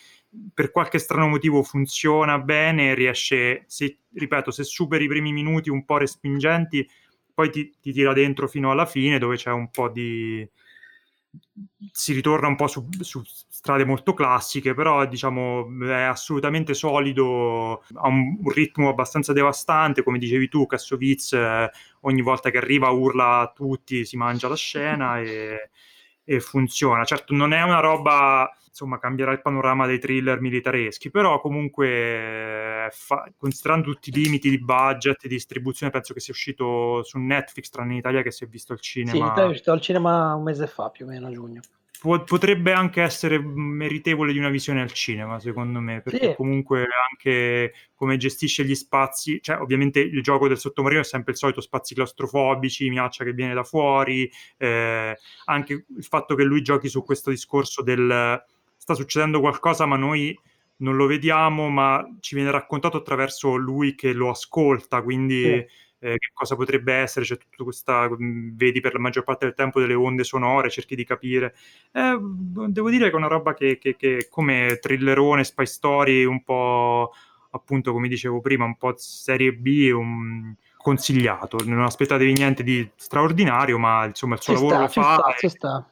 [0.54, 5.84] per qualche strano motivo funziona bene, riesce, se, ripeto, se superi i primi minuti un
[5.84, 6.88] po' respingenti,
[7.36, 10.50] poi ti, ti tira dentro fino alla fine dove c'è un po' di
[11.92, 18.08] si ritorna un po' su, su, strade molto classiche, però diciamo è assolutamente solido, ha
[18.08, 21.70] un, ritmo abbastanza devastante, come dicevi tu, Kassovitz eh,
[22.02, 25.70] ogni volta che arriva urla a tutti, si mangia la scena e,
[26.26, 27.06] e funziona.
[27.06, 33.32] Certo non è una roba insomma cambierà il panorama dei thriller militareschi, però comunque fa,
[33.38, 37.70] considerando tutti i limiti di budget e di distribuzione penso che sia uscito su Netflix,
[37.70, 39.12] tranne in Italia che si è visto al cinema.
[39.12, 41.62] Sì, in Italia è uscito al cinema un mese fa più o meno a giugno.
[42.06, 46.36] Potrebbe anche essere meritevole di una visione al cinema, secondo me, perché sì.
[46.36, 51.38] comunque anche come gestisce gli spazi, cioè ovviamente il gioco del sottomarino è sempre il
[51.38, 56.90] solito spazi claustrofobici, minaccia che viene da fuori, eh, anche il fatto che lui giochi
[56.90, 58.44] su questo discorso del
[58.78, 60.38] sta succedendo qualcosa ma noi
[60.78, 65.66] non lo vediamo, ma ci viene raccontato attraverso lui che lo ascolta, quindi sì.
[66.06, 69.56] Eh, che cosa potrebbe essere, c'è tutta questa, mm, vedi per la maggior parte del
[69.56, 71.56] tempo delle onde sonore, cerchi di capire.
[71.92, 76.44] Eh, devo dire che è una roba che, che, che come thrillerone, spy story, un
[76.44, 77.12] po'
[77.50, 83.80] appunto come dicevo prima, un po' serie B, un, consigliato, non aspettatevi niente di straordinario,
[83.80, 85.90] ma insomma il suo ci lavoro sta, lo fa sta,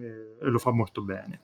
[0.00, 1.40] e, e lo fa molto bene.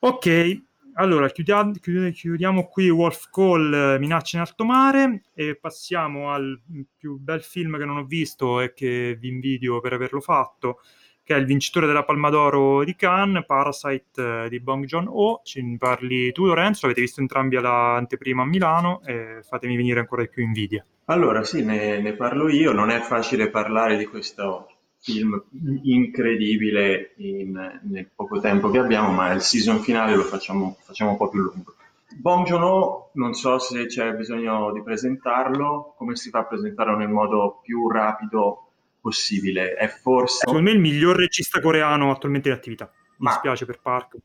[0.00, 0.62] Ok,
[0.94, 6.60] allora chiudiamo, chiudiamo qui Wolf Call Minacce in alto mare e passiamo al
[6.96, 10.80] più bel film che non ho visto e che vi invidio per averlo fatto,
[11.22, 15.40] che è il vincitore della Palma d'Oro di Cannes, Parasite di Bong Joon-ho.
[15.44, 20.28] Ci parli tu Lorenzo, avete visto entrambi all'anteprima a Milano e fatemi venire ancora di
[20.28, 20.84] più invidia.
[21.06, 24.71] Allora sì, ne, ne parlo io, non è facile parlare di questo
[25.02, 25.42] film
[25.82, 31.16] incredibile in, nel poco tempo che abbiamo, ma il season finale lo facciamo, facciamo un
[31.16, 31.74] po' più lungo.
[32.14, 37.08] Bong Joon-ho, non so se c'è bisogno di presentarlo, come si fa a presentarlo nel
[37.08, 39.74] modo più rapido possibile?
[39.74, 40.38] È forse...
[40.38, 42.88] Secondo me il miglior regista coreano attualmente in attività.
[43.16, 44.16] Mi ma, spiace per Park.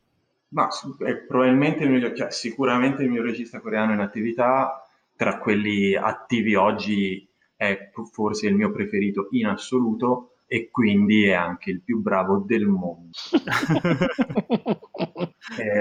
[0.50, 4.86] Ma è probabilmente il miglior, cioè, sicuramente il mio regista coreano in attività,
[5.16, 11.70] tra quelli attivi oggi è forse il mio preferito in assoluto e quindi è anche
[11.70, 13.10] il più bravo del mondo.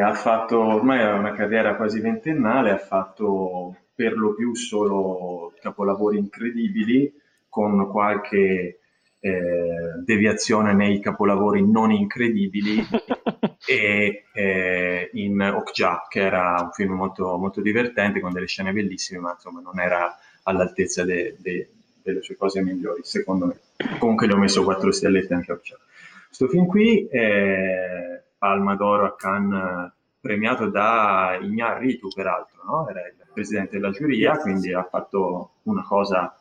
[0.04, 7.12] ha fatto ormai una carriera quasi ventennale, ha fatto per lo più solo capolavori incredibili
[7.48, 8.80] con qualche
[9.20, 12.84] eh, deviazione nei capolavori non incredibili
[13.66, 19.20] e eh, in Okja, che era un film molto, molto divertente con delle scene bellissime,
[19.20, 21.70] ma insomma non era all'altezza de, de,
[22.08, 23.60] delle sue cose migliori, secondo me.
[24.00, 25.78] Comunque gli ho messo quattro stellette anche a Okja.
[26.28, 32.90] Questo film qui è Palma d'Oro a Cannes premiato da Ignaz Ritu, peraltro, no?
[32.90, 36.36] era il presidente della giuria, quindi ha fatto una cosa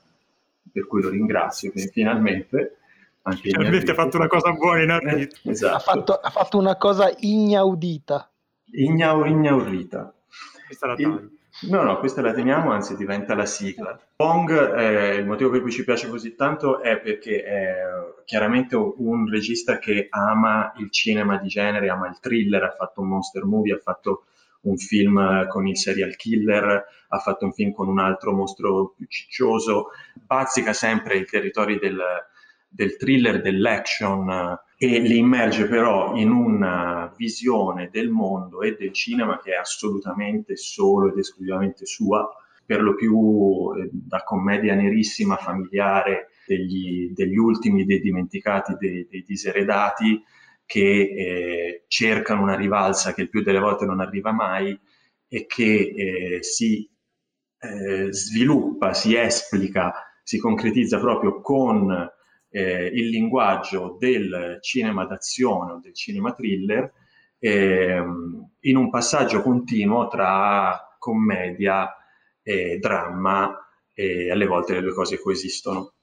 [0.73, 2.79] per cui lo ringrazio, finalmente...
[3.27, 5.37] Anche finalmente ha fatto una cosa buona in Arrito.
[5.43, 5.75] Eh, esatto.
[5.75, 8.31] ha, fatto, ha fatto una cosa ignaudita.
[8.71, 10.15] Ignau, ignaurita.
[10.65, 13.99] Questa la il, No, no, questa la teniamo, anzi diventa la sigla.
[14.15, 17.75] Pong, eh, il motivo per cui ci piace così tanto è perché è
[18.27, 23.09] chiaramente un regista che ama il cinema di genere, ama il thriller, ha fatto un
[23.09, 24.25] monster movie, ha fatto
[24.63, 29.07] un film con il serial killer, ha fatto un film con un altro mostro più
[29.07, 31.99] ciccioso, bazzica sempre i territori del,
[32.69, 39.41] del thriller, dell'action e li immerge però in una visione del mondo e del cinema
[39.41, 42.29] che è assolutamente solo ed esclusivamente sua,
[42.65, 49.25] per lo più eh, da commedia nerissima, familiare, degli, degli ultimi dei dimenticati, dei, dei
[49.27, 50.23] diseredati,
[50.65, 54.79] che eh, cercano una rivalsa che il più delle volte non arriva mai
[55.29, 56.89] e che eh, si
[57.59, 62.11] eh, sviluppa, si esplica, si concretizza proprio con
[62.51, 66.93] eh, il linguaggio del cinema d'azione o del cinema thriller
[67.39, 71.95] ehm, in un passaggio continuo tra commedia
[72.43, 73.61] e dramma
[73.93, 75.95] e alle volte le due cose coesistono.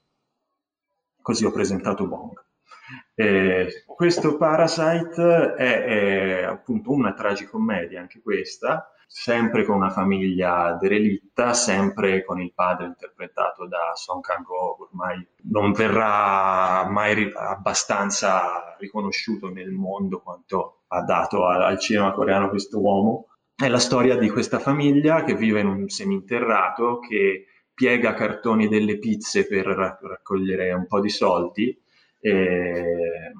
[1.20, 2.42] Così ho presentato Bong.
[3.14, 11.52] Eh, questo Parasite è, è, appunto una tragicommedia, anche questa, sempre con una famiglia derelitta,
[11.54, 19.50] sempre con il padre interpretato da Song Kang-ho, ormai non verrà mai ri- abbastanza riconosciuto
[19.50, 23.28] nel mondo quanto ha dato al, al cinema coreano questo uomo.
[23.54, 28.98] È la storia di questa famiglia che vive in un seminterrato, che piega cartoni delle
[28.98, 31.80] pizze per raccogliere un po' di soldi.
[32.20, 33.32] E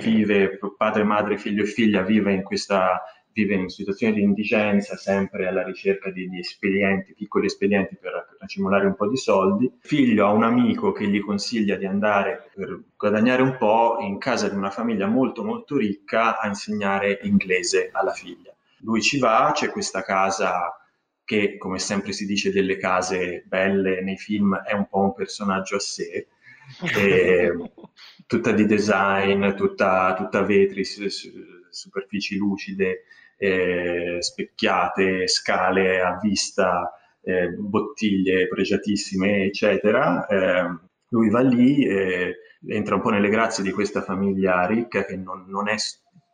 [0.00, 3.02] vive padre, madre, figlio e figlia vive in questa
[3.40, 8.86] vive in situazioni di indigenza, sempre alla ricerca di, di espedienti, piccoli espedienti per accumulare
[8.86, 9.70] un po' di soldi.
[9.80, 14.48] Figlio ha un amico che gli consiglia di andare per guadagnare un po' in casa
[14.48, 18.54] di una famiglia molto molto ricca a insegnare inglese alla figlia.
[18.80, 20.74] Lui ci va, c'è questa casa
[21.24, 25.76] che, come sempre si dice delle case belle nei film, è un po' un personaggio
[25.76, 26.26] a sé.
[28.26, 33.04] tutta di design, tutta, tutta vetri, superfici lucide,
[33.42, 40.26] eh, specchiate, scale a vista, eh, bottiglie pregiatissime, eccetera.
[40.26, 42.36] Eh, lui va lì e
[42.68, 45.76] entra un po' nelle grazie di questa famiglia ricca che non, non è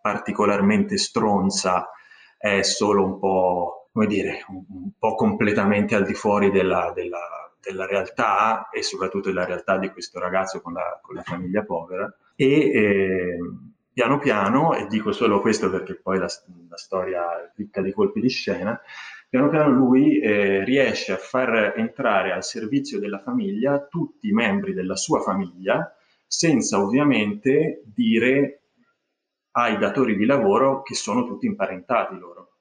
[0.02, 1.88] particolarmente stronza,
[2.36, 7.20] è solo un po', come dire, un, po' completamente al di fuori della, della,
[7.60, 12.12] della, realtà e soprattutto della realtà di questo ragazzo con la, con la famiglia povera.
[12.34, 13.38] E eh,
[13.96, 16.28] piano piano, e dico solo questo perché poi la,
[16.68, 18.78] la storia è ricca di colpi di scena,
[19.26, 24.74] piano piano lui eh, riesce a far entrare al servizio della famiglia tutti i membri
[24.74, 28.64] della sua famiglia, senza ovviamente dire
[29.52, 32.58] ai datori di lavoro che sono tutti imparentati loro.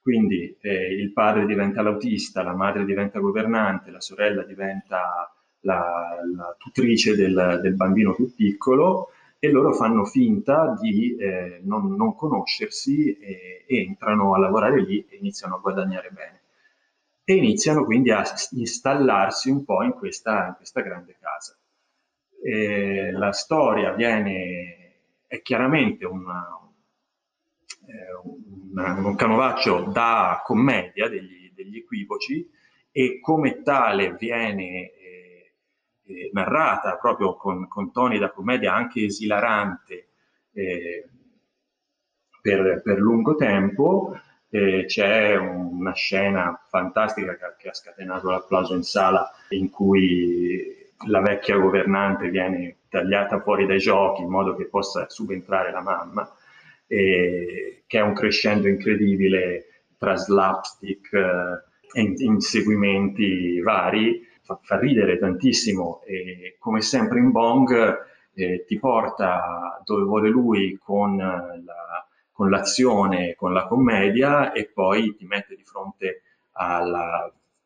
[0.00, 5.30] Quindi eh, il padre diventa l'autista, la madre diventa governante, la sorella diventa
[5.60, 9.10] la, la tutrice del, del bambino più piccolo
[9.44, 15.04] e loro fanno finta di eh, non, non, conoscersi e, e, entrano a lavorare lì
[15.10, 16.42] e iniziano a guadagnare bene.
[17.24, 21.58] E iniziano quindi a installarsi un po' in questa, in questa grande casa.
[22.40, 26.60] E la storia viene, è chiaramente una,
[28.70, 32.48] una, un canovaccio da commedia degli, degli equivoci
[32.92, 34.92] e come tale viene
[36.06, 40.08] eh, narrata proprio con, con, toni da commedia anche esilarante
[40.52, 41.08] eh,
[42.40, 44.18] per, per, lungo tempo.
[44.48, 51.20] Eh, c'è una scena fantastica che, che ha scatenato l'applauso in sala in cui la
[51.20, 56.30] vecchia governante viene tagliata fuori dai giochi in modo che possa subentrare la mamma,
[56.86, 65.18] eh, che è un crescendo incredibile tra slapstick e eh, inseguimenti vari fa, fa ridere
[65.18, 72.50] tantissimo e come sempre in Bong eh, ti porta dove vuole lui con, la, con
[72.50, 76.22] l'azione, con la commedia e poi ti mette di fronte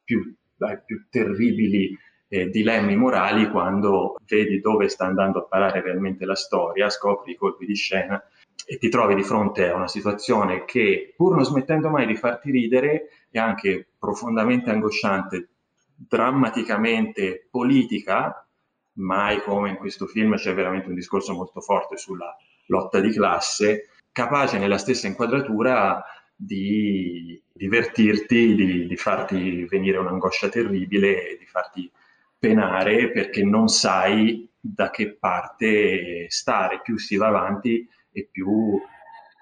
[0.04, 1.96] più, ai più terribili
[2.28, 7.36] eh, dilemmi morali quando vedi dove sta andando a parare realmente la storia, scopri i
[7.36, 8.22] colpi di scena
[8.66, 12.50] e ti trovi di fronte a una situazione che, pur non smettendo mai di farti
[12.50, 15.48] ridere, è anche profondamente angosciante,
[15.96, 18.46] drammaticamente politica,
[18.94, 23.88] mai come in questo film c'è veramente un discorso molto forte sulla lotta di classe,
[24.12, 26.04] capace nella stessa inquadratura
[26.34, 31.90] di divertirti, di, di farti venire un'angoscia terribile di farti
[32.38, 38.78] penare perché non sai da che parte stare, più si va avanti e più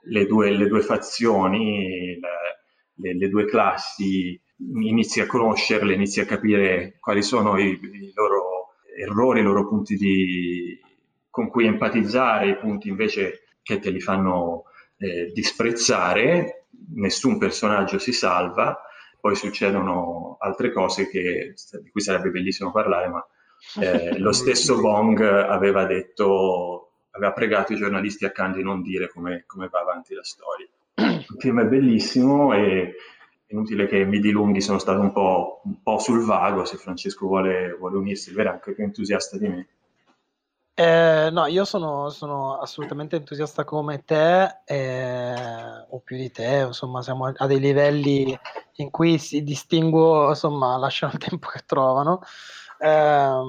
[0.06, 2.18] le due, le due fazioni,
[2.96, 8.74] le, le, due classi, inizi a conoscerle, inizi a capire quali sono i, i loro
[8.96, 10.78] errori, i loro punti di,
[11.30, 14.64] con cui empatizzare, i punti invece che te li fanno
[14.98, 18.78] eh, disprezzare, nessun personaggio si salva,
[19.20, 23.26] poi succedono altre cose che, di cui sarebbe bellissimo parlare, ma
[23.80, 29.08] eh, lo stesso Bong aveva detto, aveva pregato i giornalisti a Cannes di non dire
[29.08, 30.68] come, come va avanti la storia.
[30.96, 32.94] Il film è bellissimo e
[33.48, 37.76] inutile che mi dilunghi, sono stato un po', un po sul vago, se Francesco vuole,
[37.78, 39.68] vuole unirsi, verrà anche più entusiasta di me.
[40.76, 47.00] Eh, no, io sono, sono, assolutamente entusiasta come te, eh, o più di te, insomma,
[47.00, 48.36] siamo a dei livelli
[48.76, 52.22] in cui si distinguo, insomma, lasciano il tempo che trovano,
[52.80, 53.42] eh, a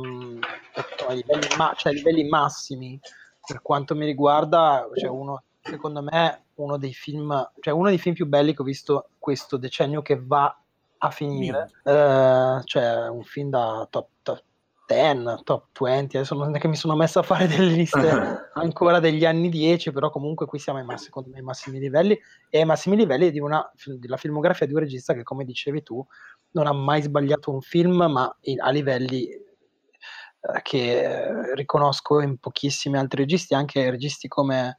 [1.14, 3.00] livelli, ma- cioè, livelli massimi,
[3.44, 8.14] per quanto mi riguarda, cioè uno, secondo me, uno dei film, cioè uno dei film
[8.14, 10.56] più belli che ho visto questo decennio che va
[10.98, 14.44] a finire, eh, cioè un film da top, top
[14.88, 17.98] 10, top 20, adesso non è che mi sono messo a fare delle liste
[18.54, 22.18] ancora degli anni 10, però comunque qui siamo ai, mass- secondo me, ai massimi livelli.
[22.50, 26.06] E ai massimi livelli di una, della filmografia di un regista che, come dicevi tu,
[26.52, 33.22] non ha mai sbagliato un film, ma a livelli eh, che riconosco in pochissimi altri
[33.22, 34.78] registi, anche registi come,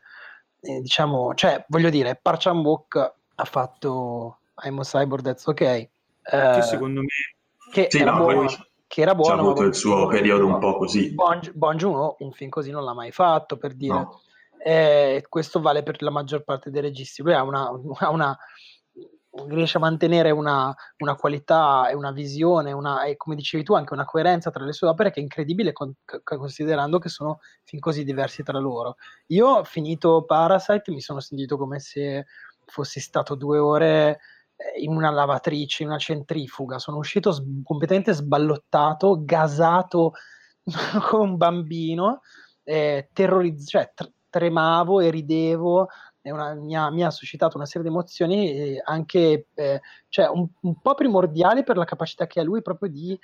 [0.67, 5.61] eh, diciamo, cioè, voglio dire, Parchan Book ha fatto I'm a Cyborg, That's Ok.
[5.61, 5.89] Eh,
[6.23, 7.07] che secondo me...
[7.71, 8.47] Che sì, era no, buono,
[8.87, 9.41] che era buono.
[9.41, 11.13] Avuto il suo periodo un po' così.
[11.13, 13.95] Bon, bon Juno un film così non l'ha mai fatto, per dire.
[13.95, 14.21] No.
[14.65, 17.23] Eh, questo vale per la maggior parte dei registi.
[17.23, 18.37] Lui ha una, ha una
[19.49, 23.93] riesce a mantenere una, una, qualità e una visione, una, e come dicevi tu, anche
[23.93, 28.05] una coerenza tra le sue opere che è incredibile con, considerando che sono film così
[28.05, 28.97] diversi tra loro.
[29.29, 32.27] Io, finito Parasite, mi sono sentito come se
[32.67, 34.21] fossi stato due ore
[34.57, 36.79] eh, in una lavatrice, in una centrifuga.
[36.79, 40.13] Sono uscito s- completamente sballottato, gasato
[41.09, 42.21] come un bambino,
[42.65, 45.89] eh, terrorizzato, cioè tr- tremavo e ridevo.
[46.31, 50.81] Una, mi, ha, mi, ha, suscitato una serie di emozioni anche eh, cioè un, un,
[50.81, 53.19] po' primordiali per la capacità che ha lui proprio di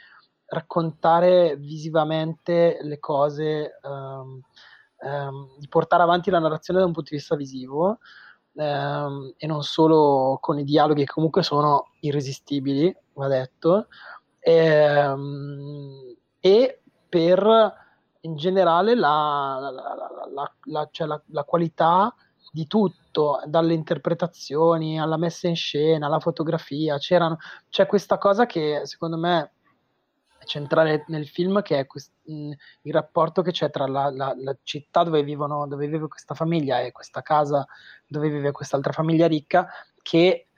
[0.46, 4.40] raccontare visivamente le cose, um,
[4.98, 7.98] um, di portare avanti la narrazione da un punto di vista visivo
[8.54, 13.88] ehm, e non solo con i dialoghi che comunque sono irresistibili, va detto,
[14.40, 17.80] ehm, e per
[18.20, 19.58] in generale la,
[20.32, 22.14] la, la, cioè la, qualità
[22.54, 29.16] di tutto, dalle interpretazioni alla messa in scena, alla fotografia, c'è questa cosa che secondo
[29.16, 29.52] me
[30.44, 32.50] centrale nel film che è quest- mh,
[32.82, 36.80] il rapporto che c'è tra la, la, la, città dove, vivono, dove vive questa famiglia
[36.80, 37.66] e questa casa
[38.06, 39.68] dove vive quest'altra famiglia ricca
[40.02, 40.48] che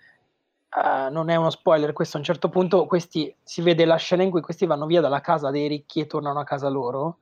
[0.75, 4.23] uh, non è uno spoiler questo a un certo punto questi, si vede la scena
[4.23, 7.19] in cui questi vanno via dalla casa dei ricchi e tornano a casa loro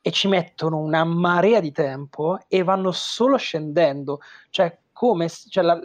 [0.00, 5.80] e ci mettono una marea di tempo e vanno solo scendendo cioè come cioè la,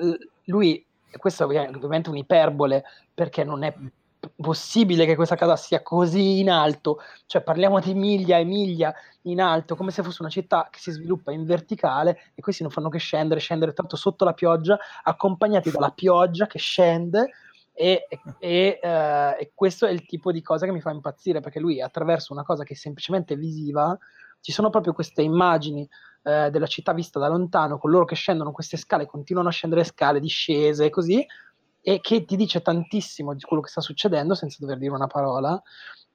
[0.45, 0.85] lui
[1.17, 3.73] questo è ovviamente un'iperbole perché non è
[4.35, 6.99] possibile che questa casa sia così in alto?
[7.25, 8.93] Cioè parliamo di miglia e miglia
[9.23, 12.71] in alto, come se fosse una città che si sviluppa in verticale e questi non
[12.71, 17.31] fanno che scendere, scendere tanto sotto la pioggia, accompagnati dalla pioggia che scende
[17.73, 18.07] e,
[18.39, 21.81] e, uh, e, questo è il tipo di cosa che mi fa impazzire perché lui
[21.81, 23.97] attraverso una cosa che è semplicemente visiva
[24.41, 25.87] ci sono proprio queste immagini
[26.23, 29.83] uh, della città vista da lontano con loro che scendono queste scale continuano a scendere
[29.83, 31.25] scale discese e così
[31.81, 35.59] e che ti dice tantissimo di quello che sta succedendo senza dover dire una parola.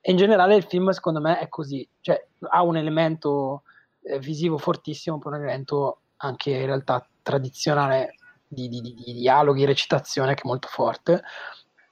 [0.00, 3.62] E in generale il film, secondo me, è così, cioè ha un elemento
[4.02, 8.14] eh, visivo fortissimo, poi un elemento anche in realtà tradizionale
[8.48, 11.22] di, di, di, di dialoghi, recitazione che è molto forte.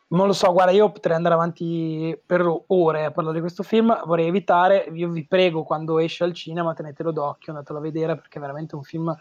[0.07, 4.03] Non lo so, guarda, io potrei andare avanti per ore a parlare di questo film,
[4.05, 8.39] vorrei evitare, io vi prego quando esce al cinema tenetelo d'occhio, andatelo a vedere perché
[8.39, 9.17] è veramente un film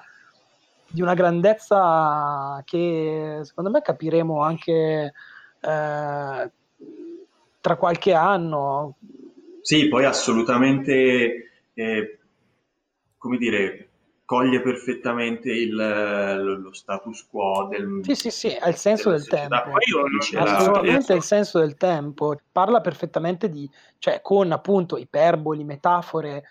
[0.88, 5.14] di una grandezza che secondo me capiremo anche
[5.60, 6.52] eh,
[7.62, 8.98] tra qualche anno.
[9.62, 12.20] Sì, poi assolutamente, eh,
[13.18, 13.93] come dire,
[14.34, 18.00] coglie perfettamente il, lo status quo del...
[18.02, 19.56] Sì, sì, sì, è il senso del tempo.
[20.38, 22.36] Assolutamente il senso del tempo.
[22.52, 23.70] Parla perfettamente di...
[24.00, 26.46] cioè con appunto iperboli, metafore,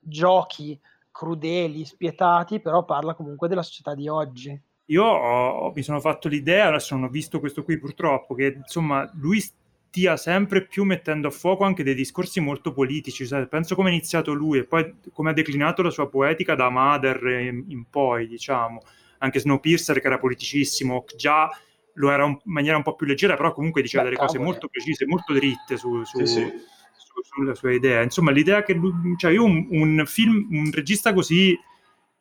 [0.00, 0.76] giochi
[1.12, 4.60] crudeli, spietati, però parla comunque della società di oggi.
[4.86, 9.08] Io ho, mi sono fatto l'idea, adesso non ho visto questo qui purtroppo, che insomma
[9.14, 9.40] lui
[9.90, 13.26] stia sempre più mettendo a fuoco anche dei discorsi molto politici.
[13.26, 16.70] Cioè, penso come ha iniziato lui e poi come ha declinato la sua poetica da
[16.70, 18.80] Mother in, in poi, diciamo.
[19.18, 21.50] Anche Snowpiercer, che era politicissimo, già
[21.94, 24.68] lo era in maniera un po' più leggera, però comunque diceva Beh, delle cose molto
[24.68, 26.40] precise, molto dritte su, su, sì, sì.
[26.96, 28.00] su, sulla sua idea.
[28.00, 31.58] Insomma, l'idea che lui, cioè io un, un film, un regista così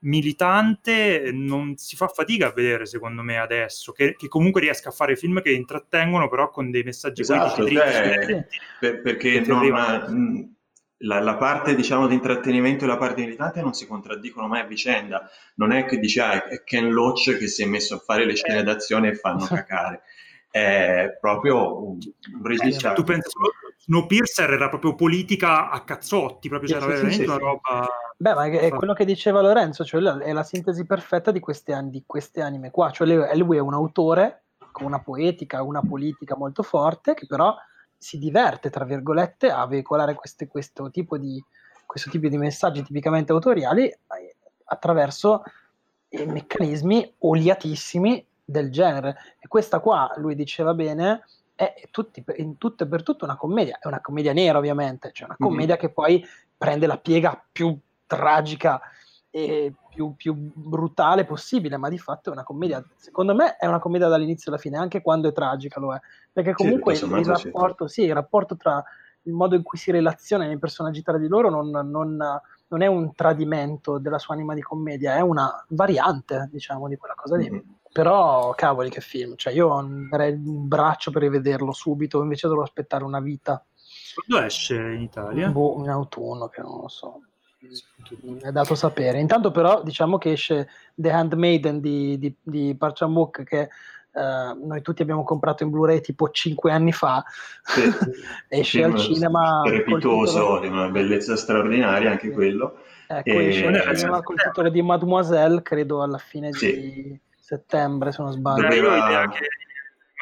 [0.01, 4.93] militante non si fa fatica a vedere secondo me adesso che, che, comunque riesca a
[4.93, 8.47] fare film che intrattengono però con dei messaggi esatto, politici cioè,
[8.79, 10.07] per, perché non, ha,
[10.99, 14.65] la, la, parte diciamo di intrattenimento e la parte militante non si contraddicono mai a
[14.65, 18.25] vicenda non è che dici ah, è Ken Loach che si è messo a fare
[18.25, 20.03] le scene d'azione e fanno cacare
[20.51, 21.99] è proprio un,
[22.41, 22.91] regista.
[22.91, 23.29] Eh, tu pensi,
[23.77, 27.39] Snowpiercer era proprio politica a cazzotti, proprio c'era sì, veramente sì, una sì.
[27.39, 27.87] roba.
[28.21, 32.03] Beh, ma è quello che diceva Lorenzo, cioè è la sintesi perfetta di queste, di
[32.05, 32.91] queste anime qua.
[32.91, 34.43] Cioè lui è un autore
[34.73, 37.55] con una poetica, una politica molto forte, che però
[37.97, 41.41] si diverte, tra virgolette, a veicolare queste, questo, tipo di,
[41.85, 45.43] questo tipo di messaggi tipicamente autoriali eh, attraverso
[46.09, 49.15] meccanismi oliatissimi del genere.
[49.39, 51.23] E questa qua, lui diceva bene,
[51.55, 55.27] è tutti, in tutto e per tutto una commedia, è una commedia nera ovviamente, cioè
[55.27, 55.47] una mhm.
[55.47, 55.85] commedia mm-hmm.
[55.85, 56.25] che poi
[56.57, 58.81] prende la piega più tragica
[59.29, 63.79] e più, più, brutale possibile, ma di fatto è una commedia, secondo me è una
[63.79, 65.99] commedia dall'inizio alla fine, anche quando è tragica lo è,
[66.31, 68.03] perché comunque sì, il, il, rapporto, sì.
[68.03, 68.83] Il rapporto tra
[69.23, 72.87] il modo in cui si relazionano i personaggi tra di loro non, non, non, è
[72.87, 77.51] un tradimento della sua anima di commedia, è una variante, diciamo, di quella cosa lì.
[77.51, 77.59] Mm-hmm.
[77.91, 79.35] Però, cavoli, che film.
[79.35, 83.63] Cioè, io darei un braccio per rivederlo subito, invece dovrò aspettare una vita.
[84.25, 85.49] Quando esce in Italia?
[85.49, 87.21] Boh, in autunno, che non lo so.
[88.41, 89.19] È dato sapere.
[89.19, 93.69] Intanto, però, diciamo che esce The Handmaiden di, di, di Park Chan-wook, che
[94.11, 97.23] Uh, noi tutti abbiamo comprato in Blu-ray tipo 5 anni fa,
[97.61, 97.83] sì,
[98.49, 102.79] esce al cinema strepitoso, di una bellezza straordinaria anche quello.
[103.07, 103.47] Ecco, e...
[103.49, 106.71] esce al cinema col titolo di Mademoiselle, credo alla fine sì.
[106.71, 108.63] di settembre, se non sbaglio.
[108.63, 109.29] Doveva...
[109.29, 109.47] Che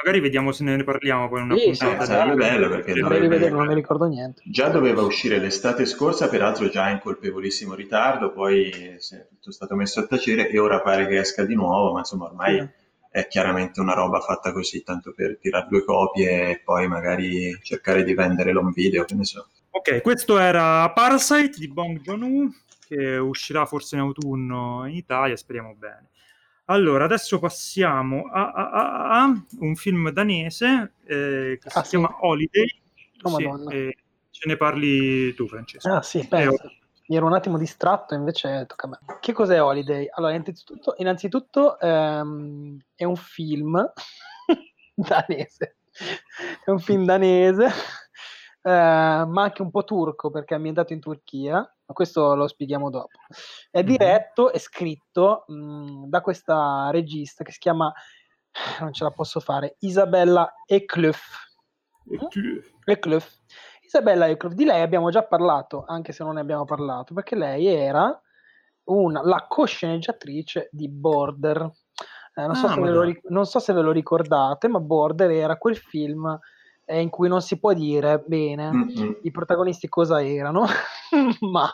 [0.04, 2.06] magari vediamo se ne parliamo poi in una sì, puntata.
[2.06, 3.24] Sì, sarebbe bello perché dovrebbe...
[3.24, 4.42] rivederlo, non mi ricordo niente.
[4.46, 10.00] Già doveva uscire l'estate scorsa, peraltro già in colpevolissimo ritardo, poi è tutto stato messo
[10.00, 12.68] a tacere e ora pare che esca di nuovo, ma insomma ormai sì.
[13.10, 18.04] è chiaramente una roba fatta così, tanto per tirare due copie e poi magari cercare
[18.04, 19.48] di vendere l'on video, che ne so.
[19.72, 22.52] Ok, questo era Parasite di Bong Joon-ho,
[22.88, 26.10] che uscirà forse in autunno in Italia, speriamo bene.
[26.70, 31.90] Allora, adesso passiamo a, a, a, a un film danese eh, che ah, si sì?
[31.92, 32.82] chiama Holiday.
[33.22, 33.98] Oh, sì, eh,
[34.30, 35.90] ce ne parli tu, Francesco.
[35.90, 36.66] Ah, sì, penso.
[36.66, 39.20] Eh, mi ero un attimo distratto, invece tocca a me.
[39.22, 40.10] Che cos'è Holiday?
[40.12, 43.94] Allora, innanzitutto, innanzitutto ehm, è un film
[44.94, 45.78] danese.
[46.66, 47.70] È un film danese
[48.72, 53.18] ma anche un po' turco perché è ambientato in Turchia, ma questo lo spieghiamo dopo.
[53.72, 53.86] È mhm.
[53.86, 57.92] diretto e scritto mh, mm, da questa regista che si chiama,
[58.82, 61.46] non ce la posso fare, Isabella Eklöf.
[62.86, 63.40] Eklöf.
[63.82, 67.68] Isabella Eklöf, di lei abbiamo già parlato, anche se non ne abbiamo parlato, perché lei
[67.68, 68.22] era
[68.86, 71.72] una, la cosceneggiatrice di Border.
[72.34, 75.78] Eh, non, so ah, lo, non, so se ve lo ricordate, ma Border era quel
[75.78, 76.38] film
[76.90, 79.12] eh, in cui non si può dire bene mm-hmm.
[79.24, 80.66] i protagonisti cosa erano,
[81.42, 81.70] ma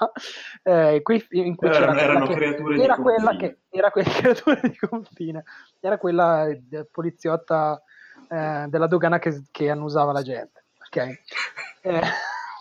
[0.63, 3.57] eh, qui, in cui erano, erano creature era di quella confine.
[3.69, 5.43] che era quella creatura di confine,
[5.79, 7.79] era quella eh, poliziotta
[8.27, 10.65] eh, della dogana che, che annusava la gente.
[10.83, 10.97] Ok,
[11.83, 12.01] eh,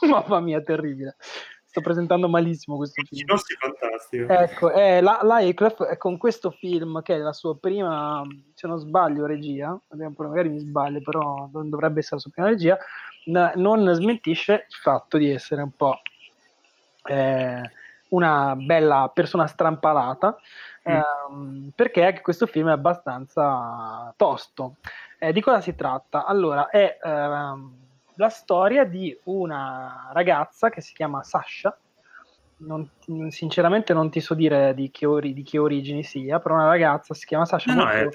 [0.06, 1.16] mamma mia, terribile
[1.72, 3.24] sto presentando malissimo questo film.
[3.26, 4.30] Nostri fantastico.
[4.30, 5.40] Ecco, eh, la, la
[5.96, 11.00] con questo film, che è la sua prima, se non sbaglio, regia, magari mi sbaglio,
[11.00, 12.78] però non dovrebbe essere la sua prima regia,
[13.54, 15.98] non smentisce il fatto di essere un po'
[17.06, 17.62] eh,
[18.08, 20.38] una bella persona strampalata,
[20.90, 20.92] mm.
[20.92, 24.76] ehm, perché anche questo film è abbastanza tosto.
[25.18, 26.26] Eh, di cosa si tratta?
[26.26, 26.98] Allora, è...
[27.02, 27.80] Ehm,
[28.22, 31.76] la storia di una ragazza che si chiama Sasha.
[32.58, 32.88] Non,
[33.30, 37.12] sinceramente non ti so dire di che, ori, di che, origini sia, però una ragazza
[37.12, 37.74] si chiama Sasha.
[37.74, 38.10] No, no, è, è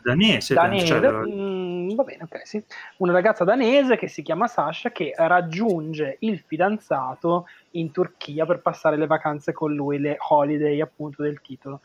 [0.00, 0.54] danese.
[0.54, 1.10] danese cioè...
[1.10, 2.64] mh, mm, va bene, ok, sì.
[2.98, 8.96] Una ragazza danese che si chiama Sasha che raggiunge il fidanzato in Turchia per passare
[8.96, 11.80] le vacanze con lui, le holiday appunto del titolo.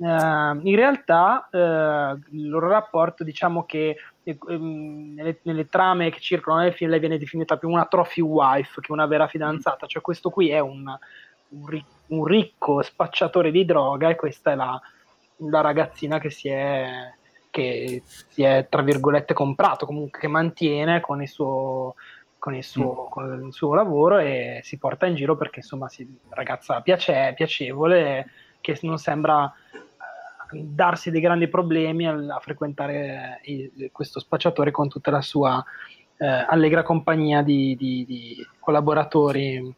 [0.00, 3.96] Uh, in realtà uh, il loro rapporto, diciamo che
[4.46, 8.80] um, nelle, nelle, trame che circolano nel film, lei viene definita più una trophy wife
[8.80, 10.86] che una vera fidanzata, cioè questo qui è un,
[11.48, 14.80] un, un ricco spacciatore di droga e questa è la,
[15.36, 17.12] la ragazzina che si è
[17.50, 21.94] che si è tra virgolette comprato comunque che mantiene con il suo,
[22.38, 23.10] con il suo, mm.
[23.10, 28.30] con il suo lavoro e si porta in giro perché insomma si, ragazza piace, piacevole
[28.60, 29.89] che non sembra eh,
[30.52, 35.62] darsi dei grandi problemi a, frequentare il, questo spacciatore con tutta la sua
[36.16, 39.74] eh, allegra compagnia di, di, di collaboratori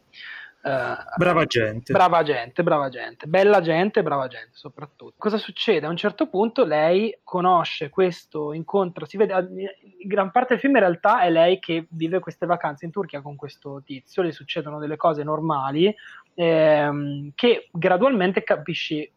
[0.63, 1.91] Uh, brava gente.
[1.91, 3.27] Brava gente, brava gente.
[3.27, 5.15] Bella gente, brava gente soprattutto.
[5.17, 5.85] Cosa succede?
[5.85, 10.75] A un certo punto lei conosce questo incontro, si vede, in gran parte del film
[10.75, 14.79] in realtà è lei che vive queste vacanze in Turchia con questo tizio, le succedono
[14.79, 15.93] delle cose normali
[16.33, 19.11] ehm, che gradualmente capisci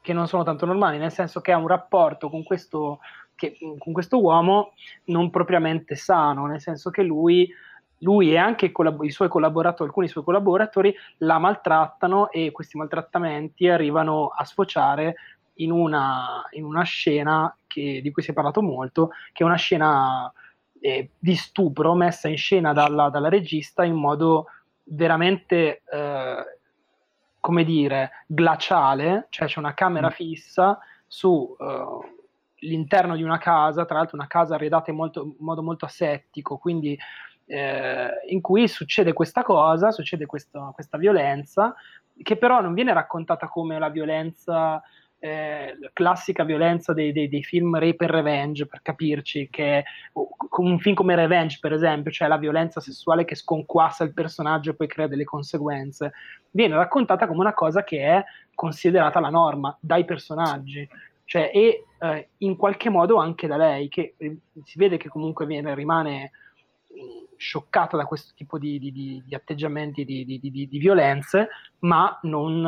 [0.00, 3.00] che non sono tanto normali, nel senso che ha un rapporto con questo,
[3.34, 4.72] che, con questo uomo
[5.04, 7.48] non propriamente sano, nel senso che lui
[8.02, 13.68] lui e anche collab- i suoi collaboratori, alcuni suoi collaboratori la maltrattano e questi maltrattamenti
[13.68, 15.16] arrivano a sfociare
[15.54, 19.56] in una, in una scena che, di cui si è parlato molto, che è una
[19.56, 20.32] scena
[20.80, 24.46] eh, di stupro messa in scena dalla, dalla regista in modo
[24.84, 26.59] veramente, eh,
[27.40, 30.12] come dire, glaciale, cioè c'è una camera mm.
[30.12, 31.56] fissa su...
[31.58, 32.18] Uh,
[32.60, 36.58] l'interno di una casa, tra l'altro una casa arredata in, molto, in modo molto asettico,
[36.58, 36.98] quindi
[37.46, 41.74] eh, in cui succede questa cosa, succede questo, questa violenza,
[42.22, 44.82] che però non viene raccontata come la violenza,
[45.22, 50.94] eh, classica violenza dei, dei, dei, film rape e revenge, per capirci, che un film
[50.94, 55.06] come Revenge, per esempio, cioè la violenza sessuale che sconquassa il personaggio e poi crea
[55.06, 56.12] delle conseguenze,
[56.50, 60.88] viene raccontata come una cosa che è considerata la norma dai personaggi.
[61.24, 65.44] Cioè, e eh, in qualche modo anche da lei, che eh, si vede che comunque
[65.44, 66.32] viene, rimane
[67.36, 71.48] scioccata da questo tipo di, di, di, atteggiamenti di, di, violenze,
[71.80, 72.60] ma non,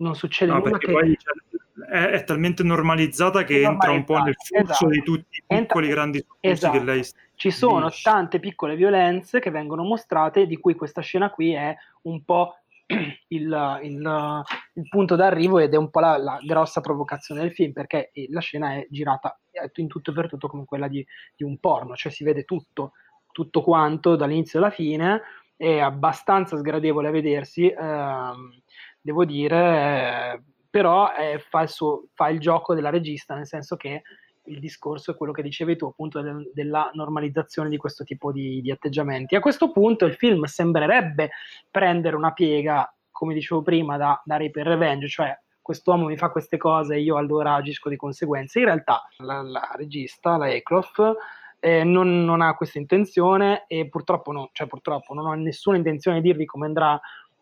[0.00, 0.92] non succede no, nulla che...
[0.92, 4.88] Poi, cioè, è, è, talmente normalizzata che entra un po' nel flusso esatto.
[4.88, 6.00] di tutti i piccoli entra...
[6.00, 6.78] grandi esatto.
[6.78, 8.02] che lei ci sono dice.
[8.02, 12.56] tante piccole violenze che vengono mostrate, di cui questa scena qui è un po'
[13.28, 14.42] il, il,
[14.74, 18.40] il punto d'arrivo ed è un po' la, la, grossa provocazione del film, perché la
[18.40, 19.38] scena è girata
[19.76, 22.92] in tutto e per tutto come quella di, di un porno, cioè si vede tutto,
[23.32, 25.22] tutto quanto dall'inizio alla fine,
[25.56, 28.59] è abbastanza sgradevole a vedersi, ehm,
[29.00, 33.76] devo dire, eh, però è, fa, il suo, fa il gioco della regista, nel senso
[33.76, 34.02] che
[34.44, 38.60] il discorso è quello che dicevi tu, appunto, del, della normalizzazione di questo tipo di,
[38.60, 39.34] di, atteggiamenti.
[39.34, 41.30] A questo punto il film sembrerebbe
[41.70, 46.56] prendere una piega, come dicevo prima, da, da Rape Revenge, cioè quest'uomo mi fa queste
[46.56, 48.58] cose e io allora agisco di conseguenza.
[48.58, 51.14] In realtà la, la regista, la Eklof,
[51.60, 56.20] eh, non, non, ha questa intenzione e purtroppo, no, cioè purtroppo non ho nessuna intenzione
[56.20, 56.98] di dirvi come andrà,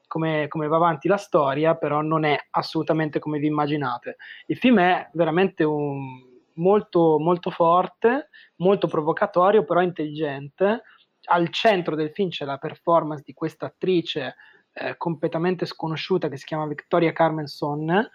[0.08, 4.16] come, come, va avanti la storia, però non è assolutamente come vi immaginate.
[4.46, 6.20] Il film è veramente un,
[6.54, 10.82] molto, molto forte, molto provocatorio, però intelligente.
[11.30, 14.34] Al centro del film c'è la performance di questa attrice
[14.72, 18.08] eh, completamente sconosciuta che si chiama Victoria Carmenson,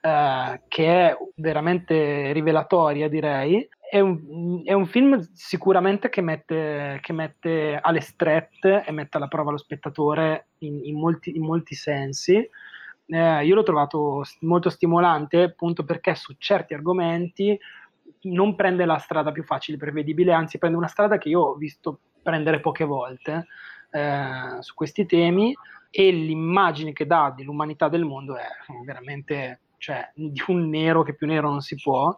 [0.00, 3.68] eh, che è veramente rivelatoria, direi.
[3.78, 9.28] È un, è un film sicuramente che mette, che mette, alle strette e mette alla
[9.28, 12.48] prova lo spettatore in, in, molti, in molti, sensi.
[13.06, 17.58] Eh, io l'ho trovato molto stimolante appunto perché su certi argomenti
[18.22, 21.98] non prende la strada più facile, prevedibile, anzi prende una strada che io ho visto
[22.22, 23.46] prendere poche volte
[23.90, 25.54] eh, su questi temi
[25.90, 28.46] e l'immagine che dà dell'umanità del mondo è
[28.84, 32.14] veramente cioè, di un nero che più nero non si può.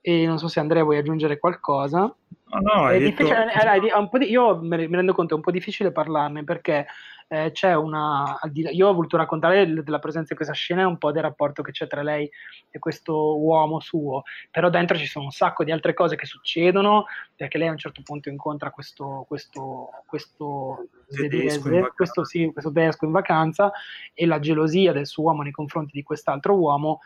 [0.00, 2.00] E non so se Andrea vuoi aggiungere qualcosa.
[2.00, 3.26] No, no, è detto...
[3.26, 6.86] è, è, è, io mi rendo conto, è un po' difficile parlarne perché
[7.28, 8.38] eh, c'è una...
[8.52, 11.72] Io ho voluto raccontare della presenza di questa scena e un po' del rapporto che
[11.72, 12.28] c'è tra lei
[12.70, 17.04] e questo uomo suo, però dentro ci sono un sacco di altre cose che succedono,
[17.36, 23.04] perché lei a un certo punto incontra questo, questo, questo svedese, questo, sì, questo tedesco
[23.04, 23.70] in vacanza
[24.14, 27.00] e la gelosia del suo uomo nei confronti di quest'altro uomo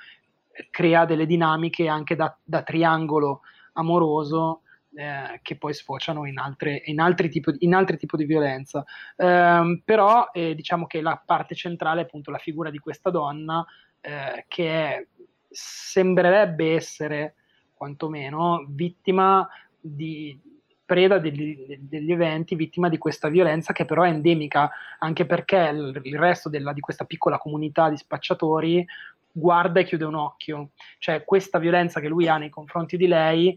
[0.53, 3.41] eh, crea delle dinamiche anche da, da triangolo
[3.73, 4.63] amoroso
[4.95, 8.85] eh, che poi sfociano in, altre, in, altri tipi, in altri tipi di violenza.
[9.17, 13.65] Eh, però eh, diciamo che la parte centrale è appunto la figura di questa donna
[14.01, 15.09] eh, che
[15.49, 17.35] sembrerebbe essere
[17.75, 19.49] quantomeno vittima
[19.81, 20.39] di
[20.85, 26.01] preda degli, degli, eventi, vittima di questa violenza che però è endemica, anche perché il,
[26.03, 28.87] il resto della, di questa piccola comunità di spacciatori
[29.33, 30.71] guarda e chiude un occhio.
[30.99, 33.57] Cioè questa violenza che lui ha nei confronti di lei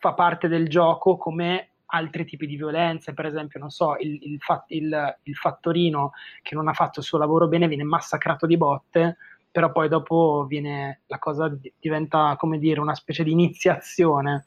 [0.00, 4.40] fa parte del gioco come altri tipi di violenze, per esempio, non so, il, il,
[4.40, 8.56] fa- il, il fattorino che non ha fatto il suo lavoro bene viene massacrato di
[8.56, 9.18] botte,
[9.50, 14.46] però poi dopo viene, la cosa diventa, come dire, una specie di iniziazione.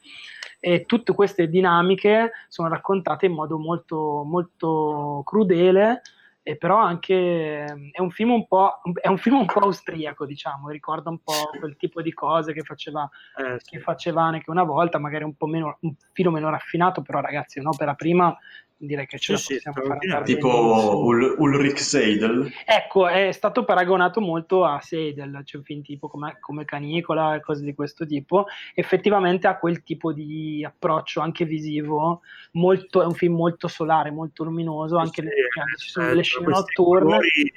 [0.60, 6.02] E tutte queste dinamiche sono raccontate in modo molto, molto crudele,
[6.44, 10.68] e però anche è un film un po', è un film un po' austriaco, diciamo,
[10.70, 13.72] ricorda un po' quel tipo di cose che faceva, eh, sì.
[13.72, 17.60] che faceva anche una volta, magari un po' meno, un filo meno raffinato, però ragazzi,
[17.60, 18.38] un'opera prima
[18.86, 20.26] direi che ce sì, la possiamo sì, fare.
[20.26, 22.52] Tipo Ul- Ulrich Seidel.
[22.66, 27.42] Ecco, è stato paragonato molto a Seidel, cioè un film tipo come, come Canicola e
[27.42, 28.46] cose di questo tipo.
[28.74, 32.22] Effettivamente ha quel tipo di approccio anche visivo,
[32.52, 36.16] molto, è un film molto solare, molto luminoso, anche sì, le, cioè, ci sono eh,
[36.16, 37.06] le scene notturne.
[37.06, 37.54] Colori,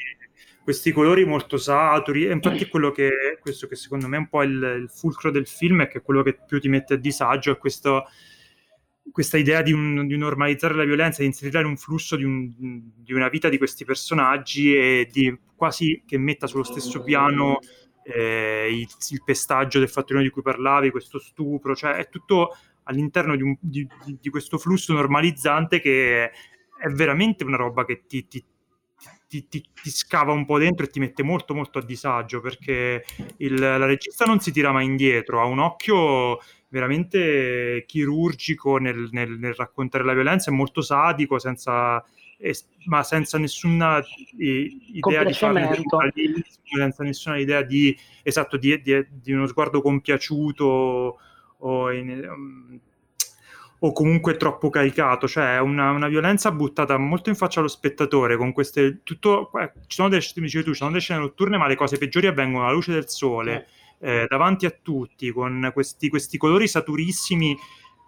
[0.62, 4.42] questi colori molto saturi, e infatti quello che, questo che secondo me è un po'
[4.42, 7.58] il, il fulcro del film, è che quello che più ti mette a disagio è
[7.58, 8.06] questo
[9.12, 12.50] questa idea di, un, di, normalizzare la violenza, di inserirla in un flusso di, un,
[12.96, 17.58] di, una vita di questi personaggi e di quasi che metta sullo stesso piano
[18.02, 23.32] eh, il, il, pestaggio del fattorino di cui parlavi, questo stupro, cioè è tutto all'interno
[23.32, 23.88] un, di,
[24.30, 26.30] questo flusso normalizzante che
[26.78, 28.44] è veramente una roba che ti, ti,
[29.28, 33.04] ti, ti, ti, scava un po' dentro e ti mette molto molto a disagio perché
[33.38, 39.30] il, la regista non si tira mai indietro, ha un occhio veramente chirurgico nel, nel,
[39.38, 42.04] nel raccontare la violenza, è molto sadico, senza,
[42.86, 44.02] ma senza nessuna
[44.36, 46.12] idea di fare
[46.68, 51.18] senza nessuna idea di, esatto, di, di, di uno sguardo compiaciuto
[51.58, 52.80] o, in, um,
[53.80, 58.52] o comunque troppo caricato, cioè una, una, violenza buttata molto in faccia allo spettatore con
[58.52, 61.98] queste tutto, eh, ci sono delle, tu, ci sono delle scene notturne ma le cose
[61.98, 63.66] peggiori avvengono alla luce del sole
[63.98, 64.22] eh.
[64.22, 67.56] eh, davanti a tutti con questi, questi, colori saturissimi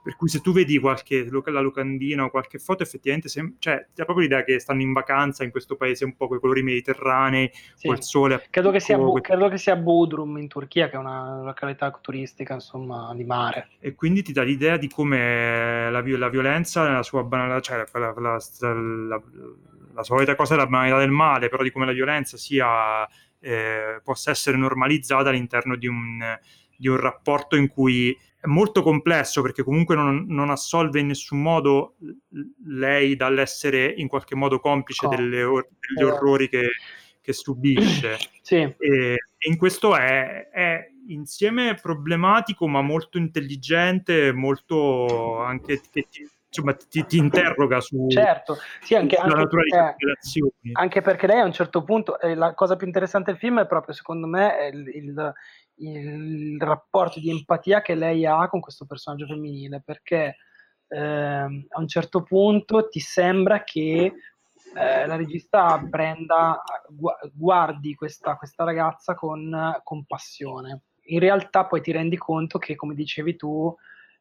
[0.08, 4.04] per cui se tu vedi qualche la locandina o qualche foto effettivamente sem- cioè, c'è
[4.06, 7.50] proprio l'idea che stanno in vacanza in questo paese un po' con i colori mediterranei
[7.74, 7.88] sì.
[7.88, 11.42] col sole credo che, sia, Bu- credo che sia Bodrum in Turchia che è una
[11.42, 16.88] località turistica insomma di mare e quindi ti dà l'idea di come la, la violenza
[16.88, 19.22] nella sua banalità cioè la, la,
[19.92, 23.06] la, solita cosa è la banalità del male però di come la violenza sia
[23.40, 26.18] eh, possa essere normalizzata all'interno di un,
[26.78, 31.42] di un, rapporto in cui è molto complesso perché comunque non, non assolve in nessun
[31.42, 31.96] modo
[32.66, 35.08] lei dall'essere in qualche modo complice oh.
[35.08, 36.10] delle, or- degli eh.
[36.10, 36.68] orrori che,
[37.20, 38.16] che subisce.
[38.40, 38.56] sì.
[38.56, 39.16] E, e,
[39.48, 47.04] in questo è, è, insieme problematico ma molto intelligente, molto anche che ti, insomma, ti,
[47.06, 48.56] ti, interroga su, certo.
[48.80, 50.70] sì, anche, sulla anche natura perché, di relazioni.
[50.72, 53.66] Anche perché lei a un certo punto, eh, la cosa più interessante del film è
[53.66, 55.34] proprio, secondo me, il, il,
[55.78, 60.36] il, rapporto di empatia che lei ha con questo personaggio femminile, perché
[60.88, 64.12] eh, a un certo punto ti sembra che
[64.74, 66.62] eh, la regista prenda,
[67.32, 70.82] guardi questa, questa ragazza con compassione.
[71.10, 73.74] In realtà poi ti rendi conto che, come dicevi tu,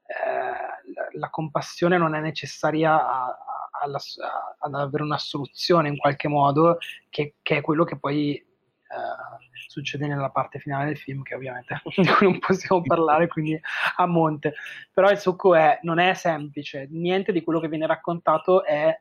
[0.06, 5.98] eh, la compassione non è necessaria a, a, alla, a, ad avere una soluzione in
[5.98, 6.78] qualche modo,
[7.10, 9.47] che, che è quello che poi eh,
[9.78, 13.60] succede nella parte finale del film, che ovviamente di cui non possiamo parlare, quindi
[13.98, 14.56] a monte.
[14.92, 19.00] Però il succo è, non è semplice, niente di quello che viene raccontato è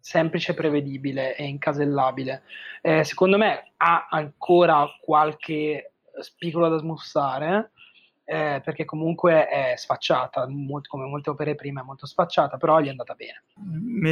[0.00, 2.42] semplice, prevedibile e incasellabile.
[2.82, 7.72] Eh, secondo me ha ancora qualche spicolo da smussare,
[8.24, 12.86] eh, perché comunque è sfacciata, molto, come molte opere prima è molto sfacciata, però gli
[12.86, 13.44] è andata bene.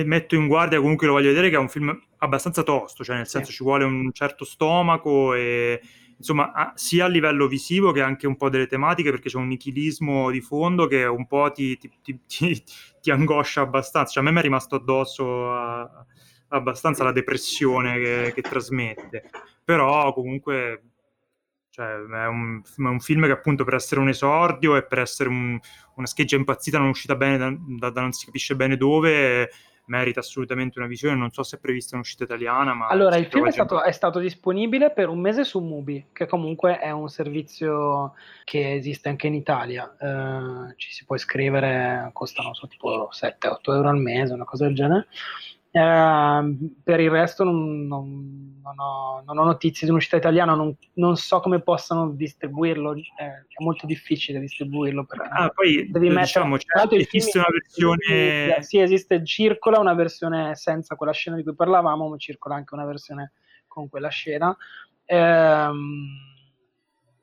[0.04, 3.26] Metto in guardia, comunque lo voglio vedere, che è un film abbastanza tosto, cioè nel
[3.26, 3.56] senso sì.
[3.56, 5.80] ci vuole un certo stomaco e
[6.18, 10.30] insomma sia a livello visivo che anche un po' delle tematiche perché c'è un nichilismo
[10.30, 12.62] di fondo che un po' ti, ti, ti,
[13.00, 16.06] ti angoscia abbastanza, cioè a me mi è rimasto addosso a,
[16.48, 19.30] abbastanza la depressione che, che trasmette,
[19.64, 20.91] però comunque
[21.72, 25.30] cioè, è un, è un, film che appunto per essere un esordio e per essere
[25.30, 25.58] un,
[25.94, 29.48] una scheggia impazzita non uscita bene da, da, da, non si capisce bene dove
[29.86, 31.16] merita assolutamente una visione.
[31.16, 34.18] Non so se è prevista un'uscita italiana ma allora il film è stato, è stato,
[34.18, 39.34] disponibile per un mese su Mubi che comunque è un servizio che esiste anche in
[39.34, 39.96] Italia.
[39.98, 44.74] Eh, ci si può iscrivere costano so, tipo 7-8 euro al mese una cosa del
[44.74, 45.06] genere
[45.74, 51.16] Eh, per il resto non, non, non, ho, non, ho, notizie di un'uscita italiana, non,
[51.16, 53.00] so come possano distribuirlo, eh,
[53.48, 55.06] è molto difficile distribuirlo.
[55.06, 58.62] Per, ah, poi devi diciamo, mettere, esiste una versione...
[58.62, 62.84] Sì, esiste, circola una versione senza quella scena di cui parlavamo, ma circola anche una
[62.84, 63.32] versione
[63.66, 64.54] con quella scena.
[65.06, 65.70] Eh,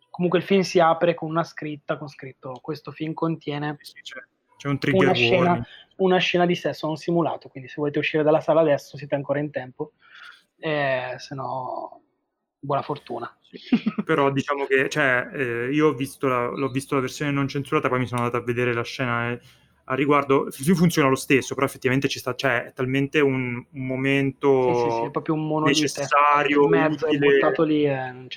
[0.10, 3.78] comunque il film si apre con una scritta, con scritto questo film contiene...
[3.80, 4.20] Sì, c'è,
[4.60, 8.24] c'è un trigger una scena, una scena di sesso non simulato, quindi se volete uscire
[8.24, 9.94] dalla sala adesso siete ancora in tempo,
[10.58, 12.02] eh, se no
[12.60, 13.34] buona fortuna.
[14.04, 17.88] Però diciamo che cioè, eh, io ho visto la, l'ho visto la versione non censurata,
[17.88, 19.40] poi mi sono andato a vedere la scena e,
[19.86, 20.48] a riguardo.
[20.48, 24.74] Il film funziona lo stesso, però effettivamente ci sta, cioè, è talmente un, un momento
[24.74, 25.82] sì, sì, sì, è proprio un monolite.
[25.82, 26.64] necessario.
[26.64, 27.28] Il mezzo utile.
[27.28, 27.86] è buttato lì.
[27.86, 28.28] Eh,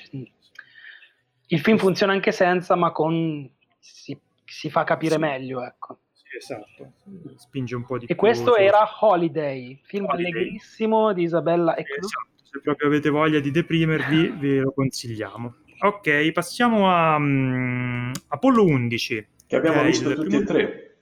[1.47, 3.47] il film funziona anche senza, ma con
[3.77, 5.97] si, si fa capire meglio, ecco
[6.37, 6.93] esatto,
[7.37, 8.15] spinge un po' di e più.
[8.15, 8.59] E questo su...
[8.59, 10.31] era Holiday, film Holiday.
[10.31, 11.99] allegrissimo di Isabella Ecco.
[11.99, 15.55] Esatto, se proprio avete voglia di deprimervi ve lo consigliamo.
[15.79, 19.27] Ok, passiamo a um, Apollo 11.
[19.47, 20.41] Che abbiamo che visto tutti primo...
[20.41, 20.97] e tre.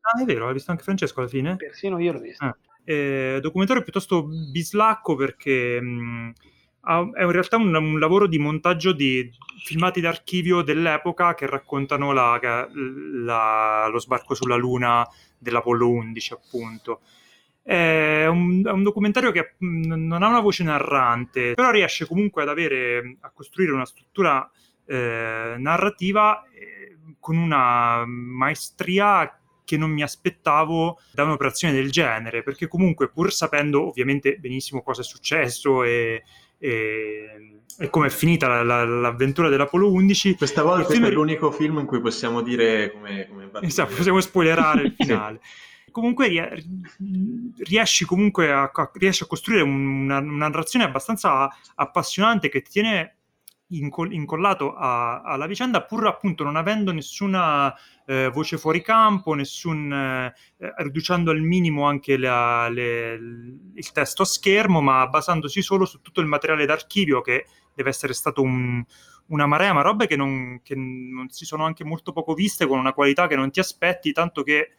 [0.00, 1.56] Ah, è vero, l'ha visto anche Francesco alla fine?
[1.56, 2.44] Persino io l'ho visto.
[2.44, 2.56] Ah.
[2.84, 5.80] Eh, documentario piuttosto bislacco perché...
[5.80, 6.30] Mh, mm,
[6.84, 9.30] è in realtà un, un, lavoro di montaggio di
[9.62, 12.38] filmati d'archivio dell'epoca che raccontano la,
[12.72, 15.06] la, lo sbarco sulla Luna
[15.38, 17.00] dell'Apollo 11, appunto.
[17.62, 22.50] È un, è un, documentario che non ha una voce narrante, però riesce comunque ad
[22.50, 24.48] avere, a costruire una struttura
[24.84, 32.68] eh, narrativa eh, con una maestria che non mi aspettavo da un'operazione del genere, perché
[32.68, 36.22] comunque pur sapendo ovviamente benissimo cosa è successo e,
[36.58, 40.36] e, e come è finita la, la, l'avventura dell'Apollo 11.
[40.36, 41.06] Questa volta film...
[41.06, 45.40] è l'unico film in cui possiamo dire come, come Esatto, possiamo spoilerare il finale.
[45.42, 45.62] sì.
[45.90, 46.28] Comunque
[47.58, 53.14] riesci comunque a, a, riesci a costruire una, una narrazione abbastanza appassionante che ti tiene
[53.68, 57.74] incollato a, alla vicenda pur appunto non avendo nessuna
[58.06, 60.34] eh, voce fuori campo, nessun, eh,
[60.78, 63.14] riducendo al minimo anche la, le,
[63.74, 68.12] il testo a schermo, ma basandosi solo su tutto il materiale d'archivio che deve essere
[68.12, 68.84] stato un,
[69.28, 72.78] una marea, ma robe che non, che non si sono anche molto poco viste con
[72.78, 74.70] una qualità che non ti aspetti, tanto che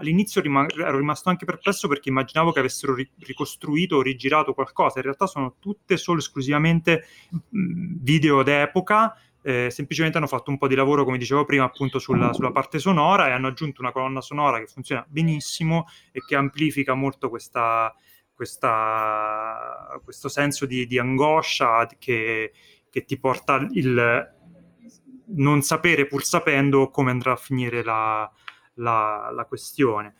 [0.00, 4.98] all'inizio rim- ero rimasto anche perplesso perché immaginavo che avessero ri- ricostruito o rigirato qualcosa.
[4.98, 9.14] In realtà sono tutte solo esclusivamente mh, video d'epoca.
[9.42, 12.78] Eh, semplicemente hanno fatto un po' di lavoro, come dicevo prima, appunto sulla, sulla, parte
[12.78, 17.94] sonora e hanno aggiunto una colonna sonora che funziona benissimo e che amplifica molto questa,
[18.34, 22.52] questa, questo senso di, di angoscia che,
[22.90, 24.38] che ti porta il
[25.32, 28.30] non sapere pur sapendo come andrà a finire la,
[28.80, 30.14] la, la questione.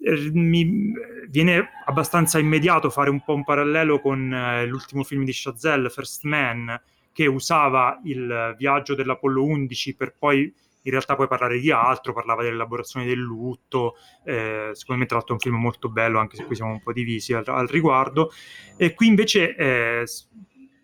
[0.00, 0.92] Eh, mi
[1.28, 6.24] viene abbastanza immediato fare un po' un parallelo con eh, l'ultimo film di Chazelle, First
[6.24, 6.80] Man,
[7.12, 12.42] che usava il viaggio dell'Apollo 11 per poi in realtà poi parlare di altro, parlava
[12.42, 16.44] dell'elaborazione del lutto, eh, secondo me tra l'altro è un film molto bello, anche se
[16.44, 18.32] qui siamo un po' divisi al, al riguardo,
[18.76, 20.04] e qui invece eh,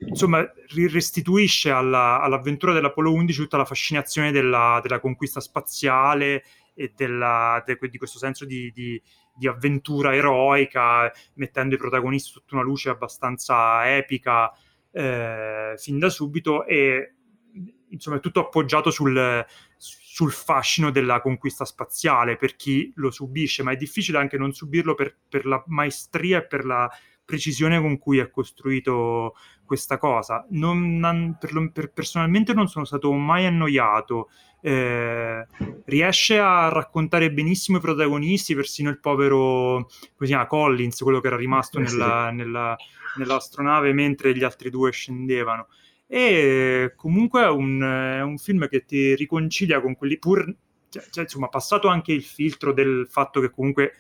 [0.07, 0.47] insomma
[0.91, 6.45] restituisce alla, all'avventura dell'Apollo 11 tutta la fascinazione della, della conquista spaziale
[6.75, 9.01] e della, de, di questo senso di, di,
[9.35, 14.53] di, avventura eroica, mettendo i protagonisti sotto una luce abbastanza epica
[14.91, 17.15] eh, fin da subito e
[17.89, 19.45] insomma è tutto appoggiato sul,
[19.77, 24.95] sul fascino della conquista spaziale per chi lo subisce, ma è difficile anche non subirlo
[24.95, 26.91] per, per la maestria e per la
[27.25, 29.35] precisione con cui è costruito
[29.65, 30.47] questa cosa.
[30.51, 34.31] Non, per, per, personalmente non sono stato mai annoiato.
[34.61, 35.47] Eh,
[35.85, 41.79] riesce a raccontare benissimo i protagonisti, persino il povero chiama, Collins, quello che era rimasto
[41.79, 42.77] eh, nella, nella,
[43.17, 45.69] nell'astronave mentre gli altri due scendevano.
[46.07, 50.55] E comunque è un, è un film che ti riconcilia con quelli pur,
[50.89, 53.95] cioè, cioè, insomma, passato anche il filtro del fatto che comunque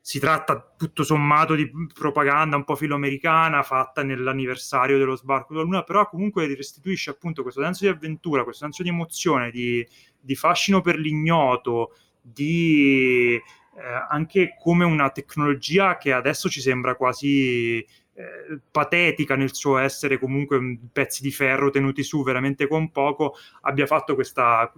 [0.00, 5.82] si tratta tutto sommato di propaganda un po' filoamericana fatta nell'anniversario dello sbarco della Luna,
[5.82, 9.86] però comunque restituisce appunto questo senso di avventura, questo senso di emozione, di,
[10.18, 17.78] di fascino per l'ignoto, di eh, anche come una tecnologia che adesso ci sembra quasi
[17.78, 23.86] eh, patetica nel suo essere comunque pezzi di ferro tenuti su veramente con poco, abbia
[23.86, 24.72] fatto questa,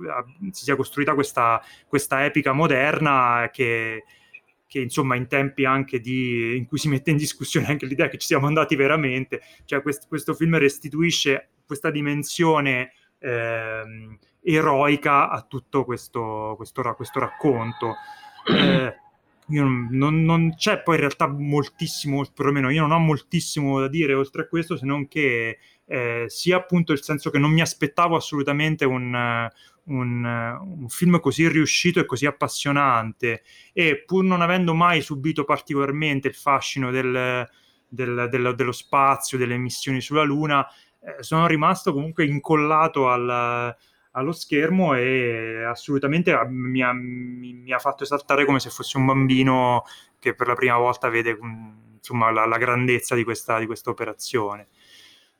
[0.51, 4.05] si sia costruita questa, questa epica moderna che
[4.73, 8.17] che insomma in tempi anche di, in cui si mette in discussione anche l'idea che
[8.17, 13.83] ci siamo andati veramente, cioè quest, questo film restituisce questa dimensione eh,
[14.43, 17.97] eroica a tutto questo, questo, questo racconto.
[18.45, 18.97] Eh,
[19.91, 24.43] non, non, c'è poi in realtà moltissimo, perlomeno io non ho moltissimo da dire oltre
[24.43, 25.59] a questo, se non che
[25.93, 29.13] eh, sia appunto il senso che non mi aspettavo assolutamente un,
[29.85, 33.43] un, un, film così riuscito e così appassionante
[33.75, 37.47] e pur non avendo mai subito particolarmente il fascino del,
[37.87, 40.67] del, del, dello spazio, delle missioni sulla Luna,
[41.01, 43.77] eh, sono rimasto comunque incollato al,
[44.13, 49.05] allo schermo e assolutamente mi ha, mi, mi ha, fatto esaltare come se fosse un
[49.05, 49.85] bambino
[50.19, 51.37] che per la prima volta vede
[51.97, 54.69] insomma, la, la grandezza di questa, di questa operazione.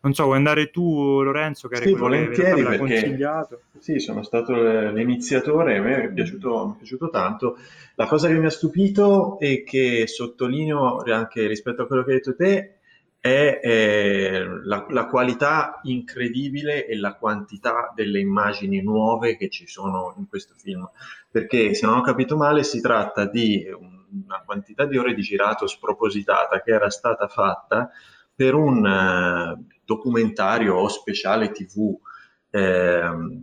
[0.05, 3.61] Non so, vuoi andare tu, Lorenzo, che sì, volentieri, perché consigliato?
[3.79, 4.53] Sì, sono stato
[4.91, 7.57] l'iniziatore, a me è piaciuto, mi è piaciuto tanto.
[7.95, 12.17] La cosa che mi ha stupito e che sottolineo anche rispetto a quello che hai
[12.17, 12.79] detto te
[13.21, 20.17] è eh, la, la, qualità incredibile e la quantità delle immagini nuove che ci sono
[20.19, 20.91] in questo film.
[21.31, 25.69] Perché, se non ho capito male, si tratta di una quantità di ore di girato
[25.69, 27.89] spropositata che era stata fatta
[28.35, 31.97] per un uh, documentario o speciale TV
[32.51, 33.43] eh,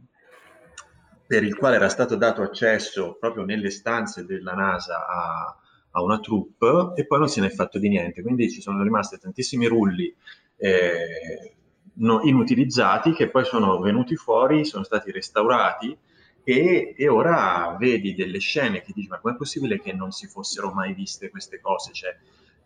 [1.27, 5.57] per il quale era stato dato accesso proprio nelle stanze della NASA a,
[5.91, 8.21] a, una troupe e poi non se ne è fatto di niente.
[8.21, 10.11] Quindi ci sono rimasti tantissimi rulli
[10.57, 11.53] eh,
[11.95, 15.95] no, inutilizzati che poi sono venuti fuori, sono stati restaurati
[16.43, 20.71] e, e, ora vedi delle scene che dici ma com'è possibile che non si fossero
[20.71, 21.93] mai viste queste cose?
[21.93, 22.17] Cioè,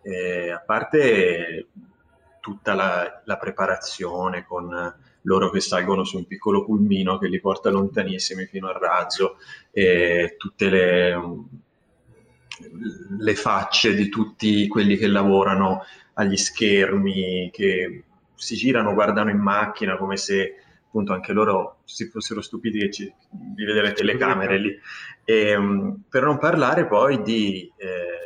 [0.03, 1.67] eh, a parte
[2.43, 7.69] tutta la, la, preparazione con loro che salgono su un piccolo pulmino che li porta
[7.69, 9.37] lontanissimi fino al razzo
[9.71, 11.17] e tutte le,
[13.17, 15.85] le facce di tutti quelli che lavorano
[16.15, 18.03] agli schermi, che
[18.35, 23.63] si girano, guardano in macchina come se appunto anche loro si fossero stupiti ci, di
[23.63, 24.77] vedere telecamere lì.
[25.23, 27.71] E, um, per non parlare poi di...
[27.77, 28.22] Eh,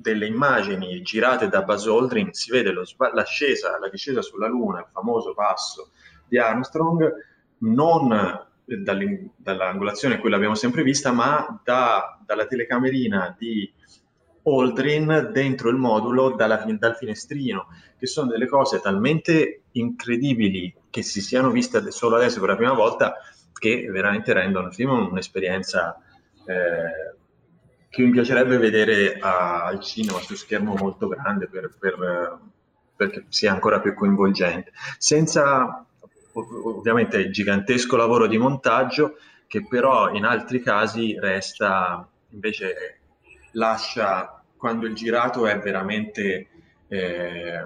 [0.00, 4.86] delle immagini girate da Buzz Aldrin si vede lo, l'ascesa, la discesa sulla Luna, il
[4.92, 5.90] famoso passo
[6.28, 7.12] di Armstrong,
[7.58, 13.72] non dall'angolazione a cui l'abbiamo sempre vista, ma da, dalla telecamerina di
[14.44, 17.66] Aldrin dentro il modulo dalla, dal finestrino,
[17.98, 22.72] che sono delle cose talmente incredibili che si siano viste solo adesso per la prima
[22.72, 23.14] volta
[23.52, 25.98] che veramente rendono il film un'esperienza
[26.46, 27.16] eh,
[27.88, 32.38] che mi piacerebbe vedere al cinema su schermo molto grande per, per,
[32.94, 35.84] perché sia ancora più coinvolgente, senza
[36.32, 39.16] ovviamente il gigantesco lavoro di montaggio
[39.46, 43.00] che però in altri casi resta invece
[43.52, 46.48] lascia quando il girato è veramente
[46.88, 47.64] eh,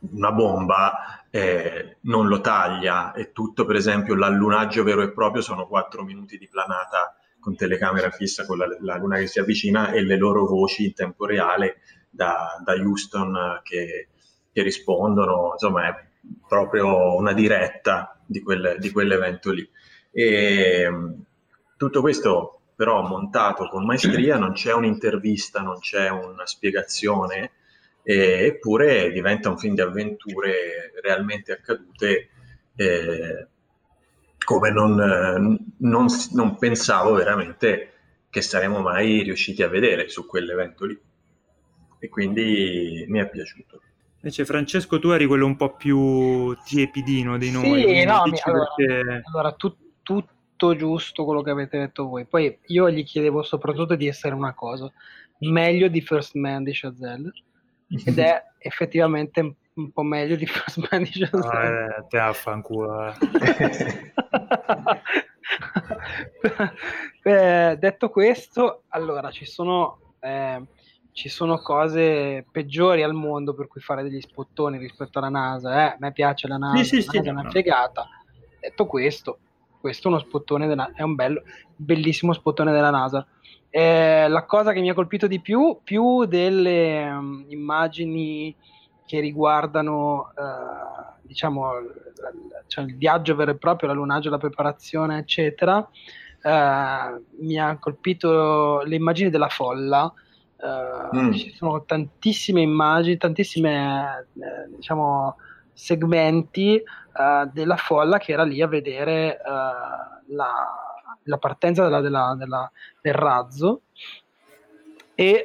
[0.00, 3.12] una bomba eh, non lo taglia.
[3.12, 7.14] E tutto per esempio l'allunaggio vero e proprio sono quattro minuti di planata
[7.46, 10.94] con telecamera fissa con la, la, luna che si avvicina e le loro voci in
[10.94, 11.76] tempo reale
[12.10, 14.08] da, da Houston che,
[14.52, 15.94] che, rispondono, insomma è
[16.48, 19.70] proprio una diretta di, quel, di quell'evento lì.
[20.10, 20.90] E,
[21.76, 27.52] tutto questo però montato con maestria, non c'è un'intervista, non c'è una spiegazione,
[28.02, 32.28] eppure diventa un film di avventure realmente accadute
[32.74, 33.46] eh,
[34.46, 37.94] come non, eh, non, non, pensavo veramente
[38.30, 40.96] che saremmo mai riusciti a vedere su quell'evento lì.
[41.98, 43.80] E quindi mi è piaciuto.
[44.20, 47.82] Invece Francesco tu eri quello un po' più tiepidino di noi.
[47.82, 49.22] Sì, no, mi, allora, perché...
[49.24, 52.24] allora tu, tutto giusto quello che avete detto voi.
[52.24, 54.88] Poi io gli chiedevo soprattutto di essere una cosa,
[55.40, 57.32] meglio di First Man di Chazelle,
[58.04, 61.48] ed è effettivamente un po' meglio di First Man di Chazelle.
[61.48, 63.08] Ah, eh, te affanculo.
[63.08, 64.12] Eh.
[67.22, 70.62] eh, detto questo, allora ci sono, eh,
[71.12, 75.74] ci sono cose peggiori al mondo per cui fare degli spottoni rispetto alla NASA.
[75.74, 75.92] Eh?
[75.92, 77.50] A me piace la NASA, sì, sì, la NASA sì, è una no.
[77.50, 78.08] figata.
[78.60, 79.38] Detto questo,
[79.80, 81.42] questo è uno spottone della, è un bello,
[81.74, 83.26] bellissimo spottone della NASA.
[83.70, 88.54] Eh, la cosa che mi ha colpito di più, più delle um, immagini
[89.06, 91.70] che riguardano uh, diciamo
[92.66, 98.96] cioè il viaggio vero e proprio, l'allunaggio, la preparazione, eccetera, uh, mi ha colpito le
[98.96, 100.12] immagini della folla.
[100.56, 101.32] Uh, mm.
[101.32, 105.36] Ci sono tantissime immagini, tantissime eh, diciamo
[105.72, 109.38] segmenti uh, della folla che era lì a vedere
[110.28, 110.52] la,
[111.22, 112.70] la, partenza della, della,
[113.02, 113.82] del razzo
[115.14, 115.44] e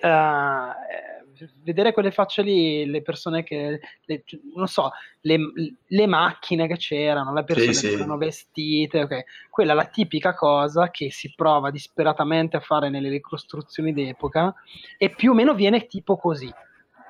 [1.63, 4.23] vedere quelle facce lì, le persone che, le,
[4.55, 5.37] non so, le,
[5.85, 9.23] le, macchine che c'erano, le persone sì, che erano vestite, okay.
[9.49, 14.53] quella è la tipica cosa che si prova disperatamente a fare nelle ricostruzioni d'epoca
[14.97, 16.51] e più o meno viene tipo così.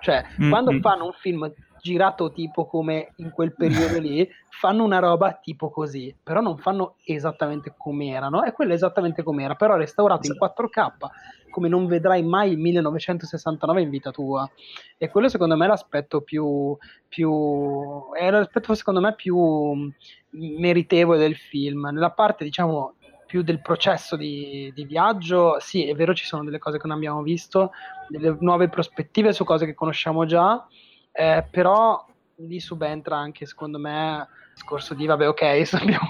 [0.01, 0.49] Cioè, mm-hmm.
[0.49, 5.69] quando fanno un film girato tipo come in quel periodo lì, fanno una roba tipo
[5.69, 10.27] così, però non fanno esattamente come erano, e quello è esattamente come era, però restaurato
[10.27, 10.91] in 4K,
[11.49, 14.49] come non vedrai mai il 1969 in vita tua.
[14.97, 16.77] E quello secondo me è l'aspetto più,
[17.07, 19.91] più è l'aspetto secondo me più
[20.29, 21.89] meritevole del film.
[21.91, 22.95] Nella parte, diciamo,
[23.31, 26.97] più del processo di, di, viaggio, sì, è vero, ci sono delle cose che non
[26.97, 27.71] abbiamo visto,
[28.09, 30.67] delle nuove prospettive su cose che conosciamo già,
[31.11, 32.05] eh, però
[32.35, 36.09] lì subentra anche secondo me il discorso di vabbè ok sappiamo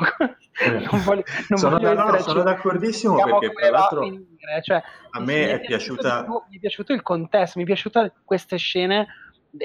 [0.89, 4.61] non voglio, non sono, voglio da, no, sono d'accordissimo perché tra l'altro finire.
[4.61, 8.57] Cioè, a me è, piaciuta più, mi è piaciuto il contesto mi è piaciuta queste
[8.57, 9.07] scene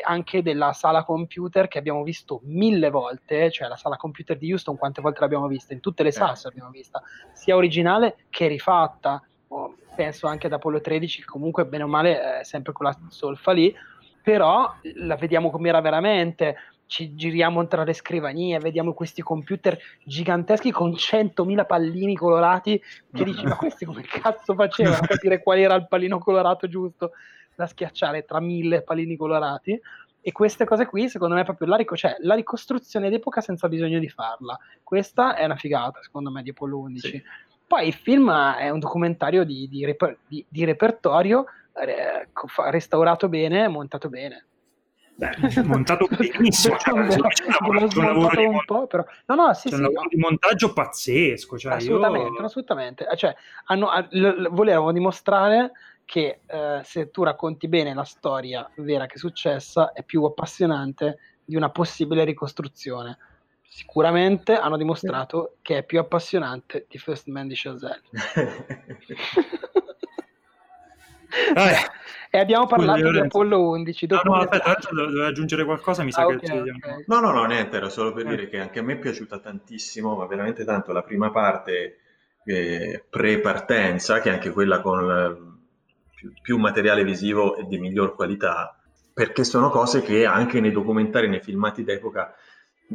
[0.03, 4.77] anche della sala computer che abbiamo visto mille volte, cioè la sala computer di Houston,
[4.77, 5.75] quante volte l'abbiamo vista?
[5.75, 6.41] In tutte le sale eh.
[6.43, 9.23] l'abbiamo vista, sia originale che rifatta.
[9.49, 13.53] Oh, penso anche ad Apollo 13, che comunque bene o male è sempre quella solfa
[13.53, 13.75] lì,
[14.27, 16.57] però la vediamo come era veramente,
[16.87, 23.45] ci giriamo tra le scrivanie, vediamo questi computer giganteschi con 100.000 pallini colorati che dici
[23.45, 27.13] ma questi come cazzo facevano a capire qual era il pallino colorato giusto
[27.55, 29.81] da schiacciare tra mille pallini colorati?
[30.21, 33.69] E queste cose qui secondo me è proprio la, ric- cioè, la ricostruzione d'epoca senza
[33.69, 34.59] bisogno di farla.
[34.83, 37.23] Questa è una figata secondo me di Apollo 11 sì.
[37.65, 41.45] poi il film è un documentario di, di, reper- di, di repertorio
[42.71, 44.47] restaurato bene, montato bene.
[45.17, 45.31] Beh,
[45.65, 49.03] montato benissimo, cioè, c'è un lavoro di, po', però...
[49.27, 49.89] no, no, sì, sì, no.
[50.09, 51.57] di montaggio pazzesco.
[51.57, 52.45] Cioè assolutamente, io...
[52.45, 53.07] assolutamente.
[53.17, 53.35] Cioè,
[53.67, 55.73] hanno, l- volevano dimostrare
[56.05, 61.19] che eh, se tu racconti bene la storia vera che è successa è più appassionante
[61.45, 63.17] di una possibile ricostruzione.
[63.69, 68.03] Sicuramente hanno dimostrato che è più appassionante di First Man di Chazelle.
[71.55, 74.07] Eh, e abbiamo parlato di Apollo 11.
[74.09, 76.35] No, no, aspetta, dovevo aggiungere qualcosa, mi sa ah, che...
[76.35, 77.05] Okay, okay.
[77.07, 78.29] No, no, no, niente, era solo per eh.
[78.29, 81.99] dire che anche a me è piaciuta tantissimo, ma veramente tanto, la prima parte
[82.45, 88.15] eh, pre-partenza, che è anche quella con eh, più, più materiale visivo e di miglior
[88.15, 88.79] qualità,
[89.13, 92.35] perché sono cose che anche nei documentari, nei filmati d'epoca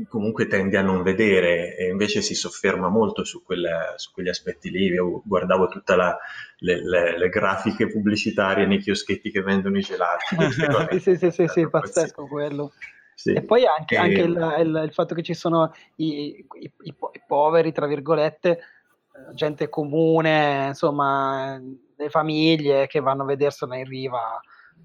[0.07, 4.69] comunque tende a non vedere e invece si sofferma molto su, quella, su quegli aspetti
[4.69, 4.85] lì.
[4.85, 6.17] Io guardavo tutte le,
[6.59, 10.35] le, le, grafiche pubblicitarie nei chioschetti che vendono i gelati.
[10.99, 12.71] sì, sì, sì, sì, pazzesco quello.
[13.13, 13.33] Sì.
[13.33, 13.97] E poi anche, e...
[13.97, 18.49] anche il, il, il, fatto che ci sono i, i, i, i, poveri, tra virgolette,
[18.49, 21.61] eh, gente comune, insomma,
[21.97, 24.41] le famiglie che vanno a vedersela in riva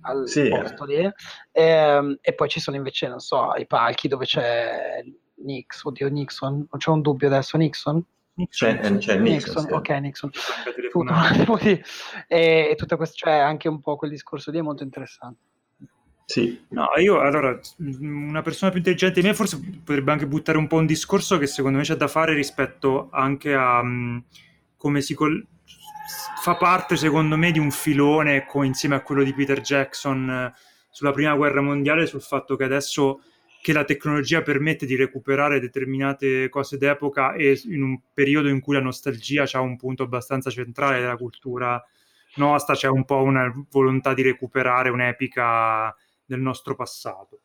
[0.07, 0.48] al sì.
[0.48, 0.96] posto lì.
[0.96, 1.12] E,
[1.52, 5.02] ehm, e, poi ci sono invece, non so, i palchi dove c'è
[5.44, 8.04] Nixon, oddio Nixon, non c'è un dubbio adesso, Nixon?
[8.50, 9.72] C'è, c'è Nixon, Nixon sì.
[9.72, 11.82] ok Nixon tutto, e,
[12.28, 15.40] e tutto questo, cioè anche un po' quel discorso lì è molto interessante
[16.26, 16.61] sì.
[16.70, 17.59] No, io allora,
[18.00, 21.46] una persona più intelligente di me forse potrebbe anche buttare un po' un discorso che
[21.46, 24.20] secondo me c'è da fare rispetto anche a um,
[24.76, 25.46] come si, col-
[26.40, 30.52] fa parte secondo me di un filone co- insieme a quello di Peter Jackson eh,
[30.90, 33.20] sulla prima guerra mondiale sul fatto che adesso
[33.61, 38.74] che la tecnologia permette di recuperare determinate cose d'epoca e in un periodo in cui
[38.74, 41.84] la nostalgia ha un punto abbastanza centrale della cultura
[42.36, 45.92] nostra, c'è un po' una volontà di recuperare un'epica
[46.24, 47.40] del nostro passato.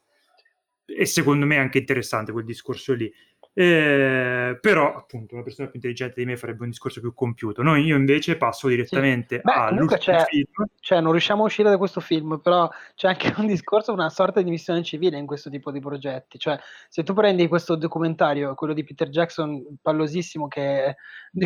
[0.85, 3.11] E secondo me è anche interessante quel discorso lì.
[3.53, 7.61] Eh, però appunto una persona più intelligente di me farebbe un discorso più compiuto.
[7.61, 9.41] No, io invece passo direttamente sì.
[9.43, 10.45] Beh, all'ultimo c'è, film.
[10.79, 14.41] cioè non riusciamo a uscire da questo film però c'è anche un discorso una sorta
[14.41, 16.39] di missione civile in questo tipo di progetti.
[16.39, 20.95] Cioè se tu prendi questo documentario quello di Peter Jackson pallosissimo che
[21.29, 21.45] di,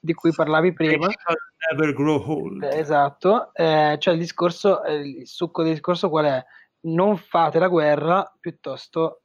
[0.00, 1.08] di cui parlavi prima.
[1.70, 2.62] Never grow old.
[2.62, 3.52] esatto.
[3.52, 6.44] Eh, cioè il discorso eh, il succo del discorso qual è?
[6.80, 9.24] Non fate la guerra piuttosto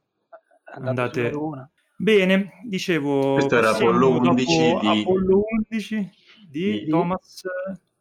[0.64, 1.72] andate, andate
[2.04, 3.32] Bene, dicevo...
[3.32, 5.00] Questo era Apollo 11 di...
[5.00, 6.10] Apollo 11
[6.50, 7.44] di, di Thomas...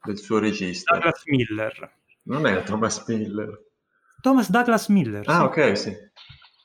[0.04, 0.92] Del suo regista.
[0.92, 1.96] Douglas Miller.
[2.24, 3.64] Non è Thomas Miller.
[4.20, 5.24] Thomas Douglas Miller.
[5.26, 5.44] Ah, sì.
[5.44, 5.96] ok, sì.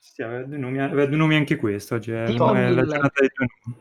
[0.01, 1.95] Sì, aveva due nomi, aveva due nomi anche questo.
[1.95, 3.79] Oggi è la giornata dei due nomi.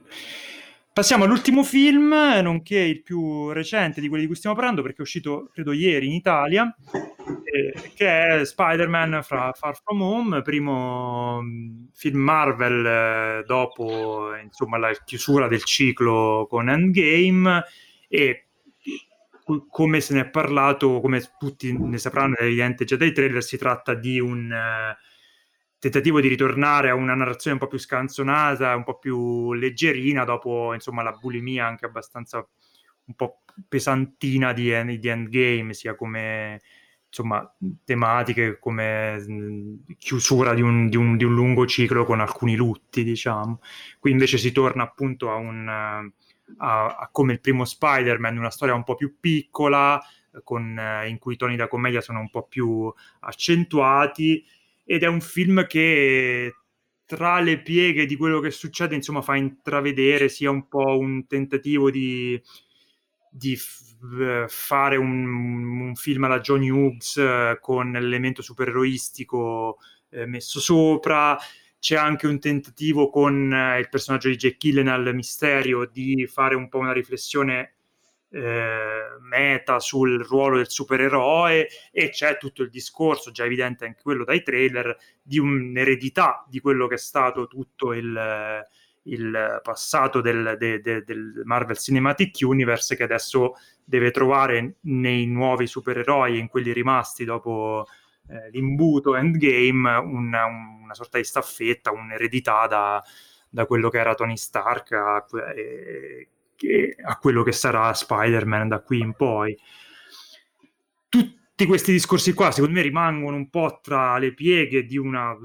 [0.97, 2.09] Passiamo all'ultimo film,
[2.41, 6.07] nonché il più recente di quelli di cui stiamo parlando, perché è uscito, credo, ieri
[6.07, 6.75] in Italia,
[7.43, 14.79] eh, che è Spider-Man fra Far From Home, primo mm, film Marvel eh, dopo insomma,
[14.79, 17.63] la chiusura del ciclo con Endgame
[18.07, 18.47] e
[19.69, 23.59] come se ne è parlato, come tutti ne sapranno, è evidente già dai trailer, si
[23.59, 24.95] tratta di un uh,
[25.79, 30.73] tentativo di ritornare a una narrazione un po' più scanzonata, un po' più leggerina, dopo
[30.73, 32.45] insomma la bulimia anche abbastanza
[33.05, 36.61] un po' pesantina di, di Endgame, sia come
[37.07, 37.55] insomma,
[37.85, 43.61] tematiche come chiusura di un, di, un, di un, lungo ciclo con alcuni lutti, diciamo.
[43.99, 46.11] Qui invece si torna appunto a un...
[46.59, 50.01] A, a come il primo Spider-Man, una storia un po' più piccola,
[50.43, 54.45] con, in cui i toni da commedia sono un po' più accentuati,
[54.89, 56.55] ed è un film che
[57.05, 61.91] tra le pieghe di quello che succede, insomma, fa intravedere sia un po' un tentativo
[61.91, 62.41] di,
[63.29, 65.25] di f- fare un,
[65.81, 69.77] un, film alla Johnny Hughes eh, con l'elemento supereroistico
[70.09, 71.37] eh, messo sopra.
[71.79, 76.69] C'è anche un tentativo con eh, il personaggio di Jack Gyllenhaal, Misterio, di fare un
[76.69, 77.76] po' una riflessione
[78.29, 84.23] eh, meta sul ruolo del supereroe e c'è tutto il discorso, già evidente anche quello
[84.23, 88.65] dai trailer, di un'eredità di quello che è stato tutto il,
[89.03, 95.67] il passato del, de, de, del, Marvel Cinematic Universe che adesso deve trovare nei nuovi
[95.67, 97.87] supereroi, in quelli rimasti dopo
[98.29, 103.01] eh, l'imbuto Endgame, una, una, sorta di staffetta, un'eredità da,
[103.49, 104.91] da, quello che era Tony Stark
[105.55, 106.27] eh,
[107.05, 109.57] a quello che sarà Spider-Man da qui in poi.
[111.09, 115.35] Tutti questi discorsi qua, secondo me, rimangono un po' tra le pieghe di una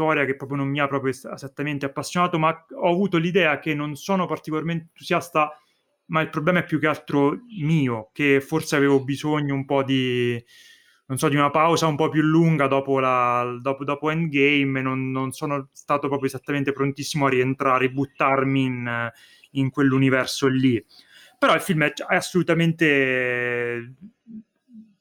[0.00, 3.96] storia che proprio non mi ha proprio esattamente appassionato, ma ho avuto l'idea che non
[3.96, 5.58] sono particolarmente entusiasta,
[6.06, 10.42] ma il problema è più che altro mio, che forse avevo bisogno un po' di,
[11.06, 15.10] non so, di una pausa un po' più lunga dopo, la, dopo, dopo Endgame non,
[15.10, 19.10] non, sono stato proprio esattamente prontissimo a rientrare, buttarmi in,
[19.52, 20.84] in quell'universo lì.
[21.38, 23.94] Però il film è, assolutamente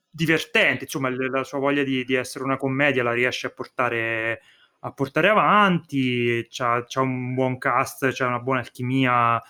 [0.09, 4.41] divertente, insomma, la sua voglia di, di essere una commedia la riesce a portare
[4.81, 9.41] a portare avanti, c'ha, c'ha un buon cast, c'è una buona alchimia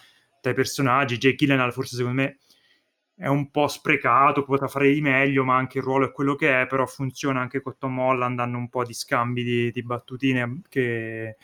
[0.42, 2.38] tra i personaggi, Jake Gyllenhaal forse secondo me
[3.20, 6.62] è un po' sprecato, potrà fare di meglio, ma anche il ruolo è quello che
[6.62, 10.62] è, però funziona anche con Tom Holland, hanno un po' di scambi di, di battutine
[10.70, 11.36] che,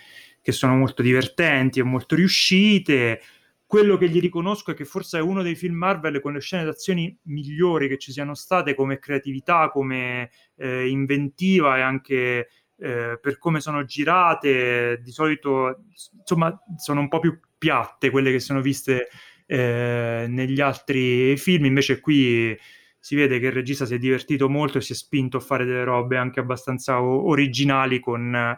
[0.41, 3.22] che, sono molto divertenti e molto riuscite.
[3.68, 6.63] Quello che gli riconosco è che forse è uno dei film Marvel con le scene
[6.63, 13.38] d'azione migliori che ci siano state come creatività, come eh, inventiva e anche eh, per
[13.39, 15.86] come sono girate, di solito
[16.18, 19.07] insomma sono un po' più piatte quelle che sono viste
[19.47, 22.55] eh, negli altri film, invece qui
[22.99, 25.66] si vede che il regista si è divertito molto e si è spinto a fare
[25.66, 28.57] delle robe anche abbastanza o- originali con eh,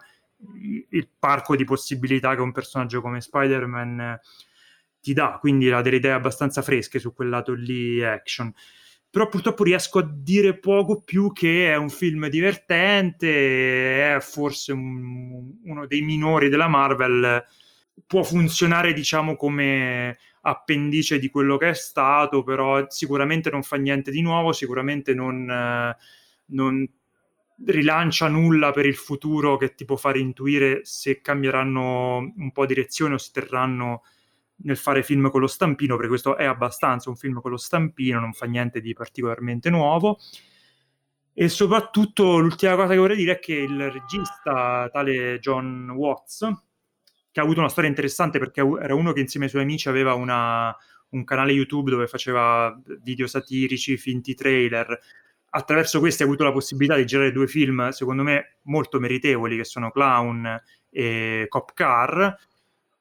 [0.90, 4.20] il parco di possibilità che un personaggio come Spider-Man
[5.08, 8.54] ti dà, quindi ha delle idee abbastanza fresche su quel lato lì action.
[9.10, 15.60] Però purtroppo riesco a dire poco più che è un film divertente, è forse un,
[15.64, 17.42] uno dei minori della Marvel,
[18.06, 24.12] può funzionare diciamo come appendice di quello che è stato, però sicuramente non fa niente
[24.12, 25.46] di nuovo, sicuramente non,
[26.48, 26.90] non
[27.66, 33.14] rilancia nulla per il futuro che ti può fare intuire se cambieranno un po' direzione
[33.14, 34.04] o si terranno
[34.64, 38.20] nel fare film con lo stampino, perché questo è abbastanza un film con lo stampino,
[38.20, 40.18] non fa niente di particolarmente nuovo.
[41.34, 46.52] E soprattutto l'ultima cosa che vorrei dire è che il regista, tale John Watts,
[47.32, 50.16] che ha avuto una storia interessante perché era uno che insieme ai suoi amici aveva
[50.16, 50.76] una,
[51.10, 55.00] un canale YouTube dove faceva video satirici, finti trailer.
[55.50, 59.64] Attraverso questi ha avuto la possibilità di girare due film, secondo me, molto meritevoli, che
[59.64, 62.36] sono Clown e Cop Car,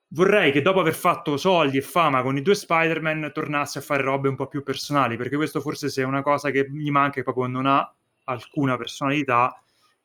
[0.09, 4.02] vorrei che dopo aver fatto soldi e fama con i due Spider-Man tornasse a fare
[4.02, 7.20] robe un po' più personali, perché questo forse se è una cosa che gli manca
[7.20, 7.92] è proprio non ha
[8.24, 9.61] alcuna personalità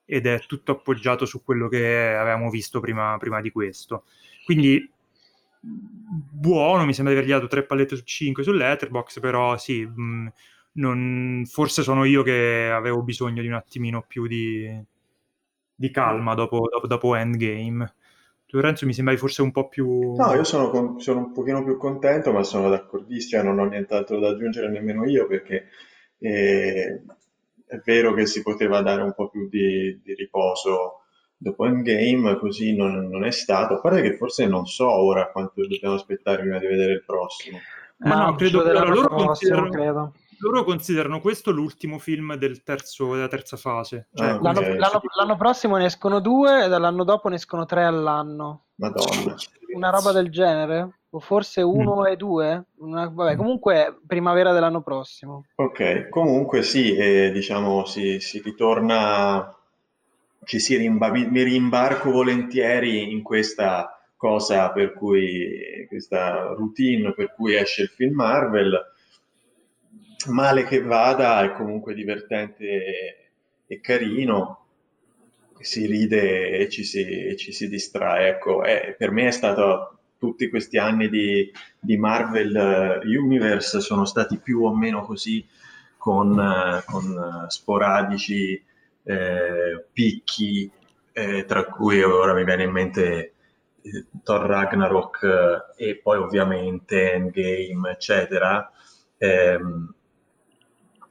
[0.05, 4.05] ed è tutto appoggiato su quello che avevamo visto prima, prima di questo.
[4.45, 4.89] Quindi
[5.61, 10.31] buono, mi sembra di avergli dato 3 pallette su 5 sull'Etherbox, però sì, mh,
[10.73, 14.67] non, forse sono io che avevo bisogno di un attimino più di,
[15.75, 17.93] di calma dopo, dopo, dopo Endgame.
[18.51, 20.13] Lorenzo mi sembra forse un po' più...
[20.15, 24.19] No, io sono, con, sono, un pochino più contento, ma sono d'accordissimo, non ho nient'altro
[24.19, 25.67] da aggiungere nemmeno io, perché
[26.17, 27.01] eh,
[27.65, 31.03] è vero che si poteva dare un po' più di, di riposo
[31.37, 33.75] dopo Endgame, così non, non, è stato.
[33.75, 37.57] A parte che forse non so ora quanto dobbiamo aspettare prima di vedere il prossimo.
[37.97, 40.13] Ma no, credo che loro prossimo, credo.
[40.41, 44.07] Loro considerano questo l'ultimo film del terzo, della terza fase.
[44.13, 44.67] Cioè, Ah, L'anno, ok.
[44.77, 48.65] l'anno- l'anno prossimo ne escono due e dall'anno dopo ne escono tre all'anno.
[48.75, 49.35] Madonna.
[49.75, 50.99] Una roba del genere?
[51.11, 52.65] O forse uno e due?
[52.77, 55.45] Una- vabbè, comunque primavera dell'anno prossimo.
[55.55, 59.53] Ok, comunque sì, eh, diciamo si, si ritorna,
[60.45, 67.33] ci si rimba- mi mi rimbarco volentieri in questa cosa per cui, questa routine per
[67.33, 68.79] cui esce il film Marvel,
[70.27, 73.17] male che vada è comunque divertente e,
[73.67, 74.57] e carino,
[75.59, 80.49] si ride e ci si, ci si distrae, ecco, è- per me è stato tutti
[80.49, 82.55] questi anni di, di Marvel
[83.03, 85.45] eh, Universe sono stati più o meno così
[85.97, 88.63] con, eh, con, eh, sporadici
[89.03, 90.71] eh, picchi,
[91.13, 93.33] eh, tra cui ora mi viene in mente
[93.81, 98.71] eh, Thor Ragnarok eh, e poi ovviamente Endgame, eccetera.
[99.17, 99.93] Ehm,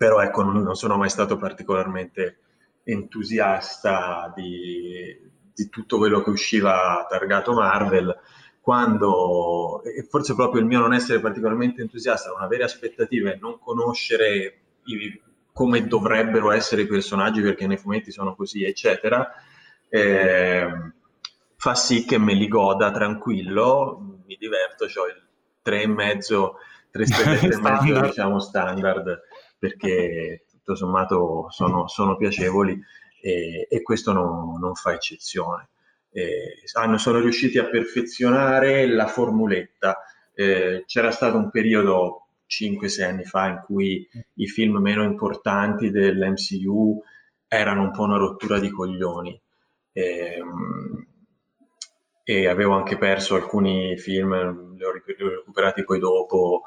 [0.00, 2.38] però ecco, non, non sono mai stato particolarmente
[2.84, 5.14] entusiasta di,
[5.52, 8.18] di tutto quello che usciva targato Marvel
[8.62, 14.60] quando, e forse proprio il mio non essere particolarmente entusiasta, non avere aspettative, non conoscere
[14.84, 15.20] i-
[15.52, 19.30] come dovrebbero essere i personaggi perché nei fumetti sono così, eccetera,
[19.90, 20.94] ehm,
[21.56, 25.22] fa sì che me li goda tranquillo, mi diverto, ho il
[25.60, 26.54] 3,5,
[26.90, 29.20] 3 stellette e mezzo, diciamo standard,
[29.60, 32.80] perché tutto sommato sono, sono piacevoli
[33.20, 35.68] e, e questo non, non fa eccezione.
[36.10, 39.98] Eh, hanno, sono riusciti a perfezionare la formuletta.
[40.34, 47.02] Eh, c'era stato un periodo 5-6 anni fa in cui i film meno importanti dell'MCU
[47.46, 49.38] erano un po' una rottura di coglioni.
[49.92, 51.06] Ehm,
[52.24, 56.62] e avevo anche perso alcuni film, li ho recuperati poi dopo,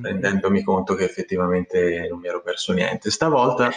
[0.00, 3.10] rendendomi conto che effettivamente non mi ero perso niente.
[3.10, 3.70] Stavolta,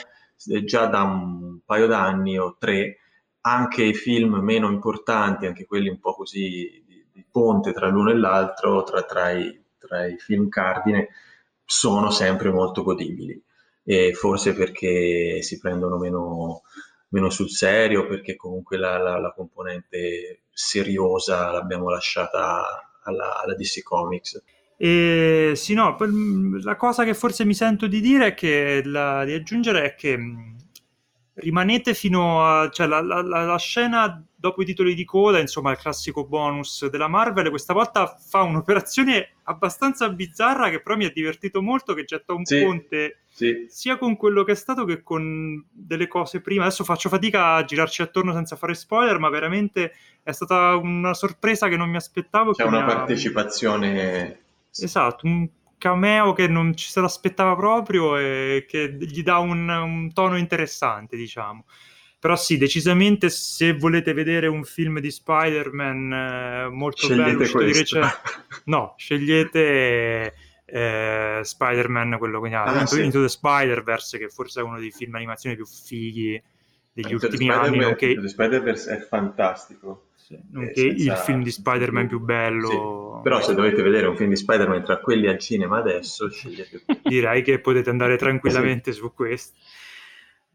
[0.47, 2.97] eh, già da un paio d'anni o tre,
[3.41, 8.11] anche i film meno importanti, anche quelli un po' così di, di ponte tra l'uno
[8.11, 11.09] e l'altro, tra, tra i, tra i film cardine,
[11.65, 13.41] sono sempre molto godibili.
[13.85, 16.61] E forse perché si prendono meno,
[17.09, 23.81] meno sul serio, perché comunque la, la- la componente seriosa l'abbiamo lasciata alla, alla DC
[23.83, 24.41] Comics.
[24.85, 25.95] E sì, no,
[26.61, 30.17] la cosa che forse mi sento di dire è che la- di aggiungere è che
[31.35, 35.77] rimanete fino a cioè la, la- la- scena dopo i titoli di coda, insomma, il
[35.77, 41.61] classico bonus della Marvel, questa volta fa un'operazione abbastanza bizzarra che però mi ha divertito
[41.61, 42.61] molto, che getta un Sì.
[42.61, 46.65] ponte Sì, sia con quello che è stato che con delle cose prima.
[46.65, 51.69] Adesso faccio fatica a girarci attorno senza fare spoiler, ma veramente è stata una sorpresa
[51.69, 52.51] che non mi aspettavo.
[52.51, 54.39] c'è una ha- partecipazione.
[54.77, 55.47] Esatto, un
[55.77, 61.17] cameo che non ci se l'aspettava proprio e che gli dà un, un tono interessante,
[61.17, 61.65] diciamo.
[62.19, 67.63] Però sì, decisamente se volete vedere un film di Spider-Man eh, molto bello, Scegliete uscito
[67.63, 68.07] di recente,
[68.65, 70.33] no, scegliete
[70.65, 73.03] eh, Spider-Man, quello che ha Ah, Into, sì.
[73.03, 76.41] Into the Spider-Verse, che forse è uno dei film animazione più fighi
[76.93, 80.07] degli Into ultimi anni, nonché, Into the Spider-Verse è fantastico.
[80.23, 82.23] Sì, nonché Eh, il senza- film di Spider-Man più Sì.
[82.25, 83.19] bello.
[83.23, 87.41] Però se dovete vedere un film di Spider-Man tra quelli al cinema adesso, scegliete direi
[87.41, 89.57] che potete andare tranquillamente su questo.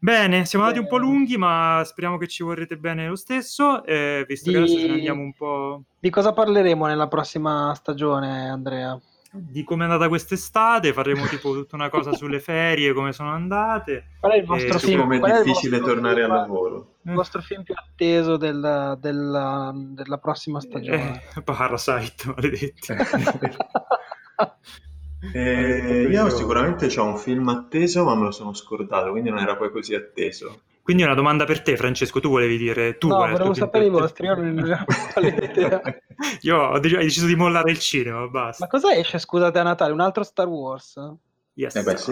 [0.01, 4.23] Bene, siamo andati un po' lunghi, ma speriamo che ci vorrete bene lo stesso, eh,
[4.27, 8.49] visto che Di- adesso ce ne andiamo un po' Di cosa parleremo nella prossima stagione,
[8.49, 8.97] Andrea?
[9.31, 14.11] Di come è andata quest'estate, faremo tipo tutta una cosa sulle ferie, come sono andate.
[14.19, 15.01] Qual è il vostro su film?
[15.01, 16.95] come qual è il difficile vostro tornare al lavoro.
[17.03, 21.21] Il vostro film più atteso del- della, della prossima stagione?
[21.35, 22.93] Eh, Parasite, maledetti.
[25.33, 29.57] Eh, io sicuramente ho un film atteso, ma me lo sono scordato, quindi non era
[29.57, 30.61] poi così atteso.
[30.89, 34.25] Quindi una domanda per te, Francesco, tu volevi dire tu no, volevo sapere i vostri,
[34.25, 34.57] io non?
[36.41, 38.63] Io ho dec- ho deciso di mollare il cinema, basta.
[38.63, 39.93] Ma cosa esce, scusate, a Natale?
[39.93, 40.99] Un altro Star Wars?
[41.53, 41.75] Yes.
[41.75, 42.11] Eh beh, sì.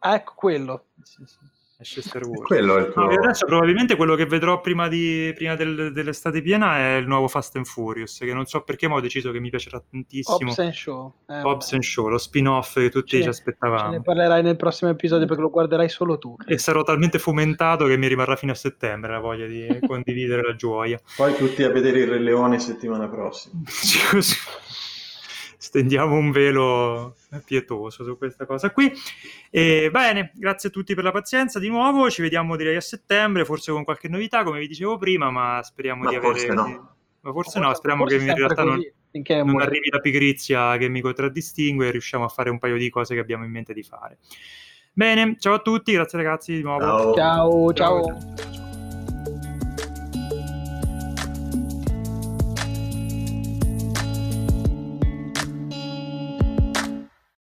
[0.00, 0.88] Ah, ecco quello.
[1.00, 1.38] Sì, sì.
[1.78, 2.46] Esce Star Wars.
[2.46, 3.12] Quello è il No, tuo...
[3.12, 7.28] io adesso probabilmente quello che vedrò prima, di, prima del- dell'estate piena è il nuovo
[7.28, 10.36] Fast and Furious, che non so perché, ma ho deciso che mi piacerà tantissimo.
[10.50, 11.12] Hobbs and Show.
[11.28, 13.90] Eh, Hobbs and Show, lo spin-off che tutti Ce ci aspettavamo.
[13.90, 16.34] Ce ne parlerai nel prossimo episodio perché lo guarderai solo tu.
[16.46, 20.54] E sarò talmente fomentato che mi rimarrà fino a settembre la voglia di condividere la
[20.54, 20.98] gioia.
[21.14, 23.60] Poi tutti a vedere il Re Leone settimana prossima.
[24.10, 24.34] Così
[25.56, 28.92] stendiamo un velo pietoso su questa cosa qui.
[29.50, 32.10] E bene, grazie a tutti per la pazienza di nuovo.
[32.10, 36.04] Ci vediamo direi a settembre, forse con qualche novità, come vi dicevo prima, ma speriamo
[36.04, 36.32] Ma di avere.
[36.32, 36.94] forse no.
[37.20, 38.80] Ma forse no, speriamo forse che in realtà non.
[39.44, 43.14] non arrivi la pigrizia che mi contraddistingue e riusciamo a fare un paio di cose
[43.14, 44.18] che abbiamo in mente di fare.
[44.92, 47.14] Bene, ciao a tutti, grazie ragazzi di nuovo.
[47.14, 47.14] Ciao.
[47.14, 48.04] Ciao, Ciao.
[48.04, 48.55] ciao.